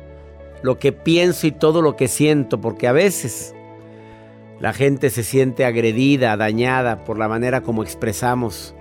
lo 0.64 0.80
que 0.80 0.92
pienso 0.92 1.46
y 1.46 1.52
todo 1.52 1.82
lo 1.82 1.96
que 1.96 2.08
siento, 2.08 2.60
porque 2.60 2.88
a 2.88 2.92
veces 2.92 3.54
la 4.60 4.74
gente 4.74 5.10
se 5.10 5.24
siente 5.24 5.66
agredida, 5.66 6.38
dañada 6.38 7.04
por 7.04 7.20
la 7.20 7.28
manera 7.28 7.62
como 7.62 7.84
expresamos. 7.84 8.74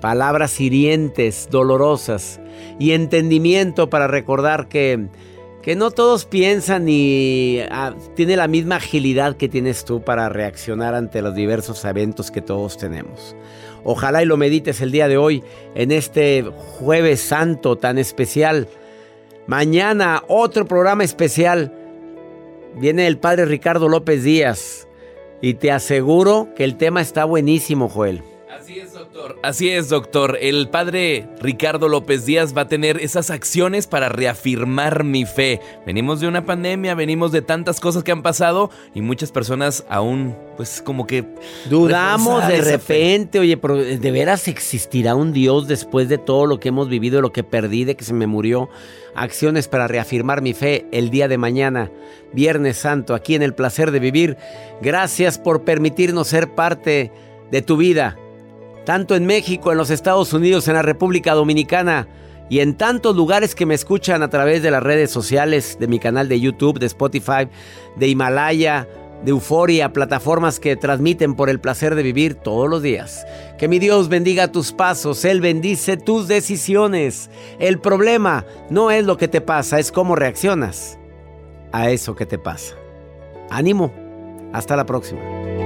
Palabras 0.00 0.60
hirientes, 0.60 1.48
dolorosas 1.50 2.40
y 2.78 2.90
entendimiento 2.90 3.88
para 3.88 4.08
recordar 4.08 4.68
que 4.68 5.06
que 5.66 5.74
no 5.74 5.90
todos 5.90 6.26
piensan 6.26 6.86
y 6.88 7.58
ah, 7.72 7.92
tiene 8.14 8.36
la 8.36 8.46
misma 8.46 8.76
agilidad 8.76 9.36
que 9.36 9.48
tienes 9.48 9.84
tú 9.84 10.00
para 10.00 10.28
reaccionar 10.28 10.94
ante 10.94 11.22
los 11.22 11.34
diversos 11.34 11.84
eventos 11.84 12.30
que 12.30 12.40
todos 12.40 12.78
tenemos. 12.78 13.34
Ojalá 13.82 14.22
y 14.22 14.26
lo 14.26 14.36
medites 14.36 14.80
el 14.80 14.92
día 14.92 15.08
de 15.08 15.16
hoy 15.16 15.42
en 15.74 15.90
este 15.90 16.44
jueves 16.44 17.20
santo 17.20 17.74
tan 17.74 17.98
especial. 17.98 18.68
Mañana 19.48 20.22
otro 20.28 20.66
programa 20.66 21.02
especial. 21.02 21.72
Viene 22.76 23.08
el 23.08 23.18
padre 23.18 23.44
Ricardo 23.44 23.88
López 23.88 24.22
Díaz 24.22 24.86
y 25.42 25.54
te 25.54 25.72
aseguro 25.72 26.46
que 26.54 26.62
el 26.62 26.76
tema 26.76 27.00
está 27.00 27.24
buenísimo, 27.24 27.88
Joel. 27.88 28.22
Así 28.58 28.78
es, 28.80 28.94
doctor. 28.94 29.38
Así 29.42 29.68
es, 29.68 29.90
doctor. 29.90 30.38
El 30.40 30.70
padre 30.70 31.28
Ricardo 31.40 31.88
López 31.88 32.24
Díaz 32.24 32.56
va 32.56 32.62
a 32.62 32.68
tener 32.68 32.96
esas 32.96 33.28
acciones 33.28 33.86
para 33.86 34.08
reafirmar 34.08 35.04
mi 35.04 35.26
fe. 35.26 35.60
Venimos 35.84 36.20
de 36.20 36.28
una 36.28 36.46
pandemia, 36.46 36.94
venimos 36.94 37.32
de 37.32 37.42
tantas 37.42 37.80
cosas 37.80 38.02
que 38.02 38.12
han 38.12 38.22
pasado 38.22 38.70
y 38.94 39.02
muchas 39.02 39.30
personas 39.30 39.84
aún, 39.90 40.34
pues 40.56 40.80
como 40.80 41.06
que... 41.06 41.26
Dudamos 41.68 42.48
de 42.48 42.62
repente, 42.62 43.38
oye, 43.40 43.58
pero 43.58 43.76
¿de 43.76 44.10
veras 44.10 44.48
existirá 44.48 45.14
un 45.14 45.34
Dios 45.34 45.68
después 45.68 46.08
de 46.08 46.16
todo 46.16 46.46
lo 46.46 46.58
que 46.58 46.70
hemos 46.70 46.88
vivido, 46.88 47.16
de 47.16 47.22
lo 47.22 47.32
que 47.32 47.44
perdí, 47.44 47.84
de 47.84 47.94
que 47.94 48.04
se 48.04 48.14
me 48.14 48.26
murió? 48.26 48.70
Acciones 49.14 49.68
para 49.68 49.86
reafirmar 49.86 50.40
mi 50.40 50.54
fe 50.54 50.86
el 50.92 51.10
día 51.10 51.28
de 51.28 51.36
mañana, 51.36 51.90
Viernes 52.32 52.78
Santo, 52.78 53.14
aquí 53.14 53.34
en 53.34 53.42
el 53.42 53.54
placer 53.54 53.90
de 53.90 53.98
vivir. 53.98 54.38
Gracias 54.80 55.38
por 55.38 55.62
permitirnos 55.62 56.28
ser 56.28 56.54
parte 56.54 57.12
de 57.50 57.62
tu 57.62 57.76
vida 57.76 58.16
tanto 58.86 59.16
en 59.16 59.26
México, 59.26 59.72
en 59.72 59.78
los 59.78 59.90
Estados 59.90 60.32
Unidos, 60.32 60.68
en 60.68 60.74
la 60.74 60.82
República 60.82 61.34
Dominicana 61.34 62.06
y 62.48 62.60
en 62.60 62.76
tantos 62.76 63.16
lugares 63.16 63.56
que 63.56 63.66
me 63.66 63.74
escuchan 63.74 64.22
a 64.22 64.30
través 64.30 64.62
de 64.62 64.70
las 64.70 64.82
redes 64.82 65.10
sociales, 65.10 65.76
de 65.80 65.88
mi 65.88 65.98
canal 65.98 66.28
de 66.28 66.40
YouTube, 66.40 66.78
de 66.78 66.86
Spotify, 66.86 67.48
de 67.96 68.06
Himalaya, 68.06 68.88
de 69.24 69.32
Euforia, 69.32 69.92
plataformas 69.92 70.60
que 70.60 70.76
transmiten 70.76 71.34
por 71.34 71.50
el 71.50 71.58
placer 71.58 71.96
de 71.96 72.04
vivir 72.04 72.36
todos 72.36 72.70
los 72.70 72.80
días. 72.80 73.26
Que 73.58 73.66
mi 73.66 73.80
Dios 73.80 74.08
bendiga 74.08 74.52
tus 74.52 74.70
pasos, 74.70 75.24
Él 75.24 75.40
bendice 75.40 75.96
tus 75.96 76.28
decisiones. 76.28 77.28
El 77.58 77.80
problema 77.80 78.46
no 78.70 78.92
es 78.92 79.04
lo 79.04 79.16
que 79.16 79.26
te 79.26 79.40
pasa, 79.40 79.80
es 79.80 79.90
cómo 79.90 80.14
reaccionas 80.14 80.96
a 81.72 81.90
eso 81.90 82.14
que 82.14 82.24
te 82.24 82.38
pasa. 82.38 82.76
Ánimo, 83.50 83.92
hasta 84.52 84.76
la 84.76 84.86
próxima. 84.86 85.65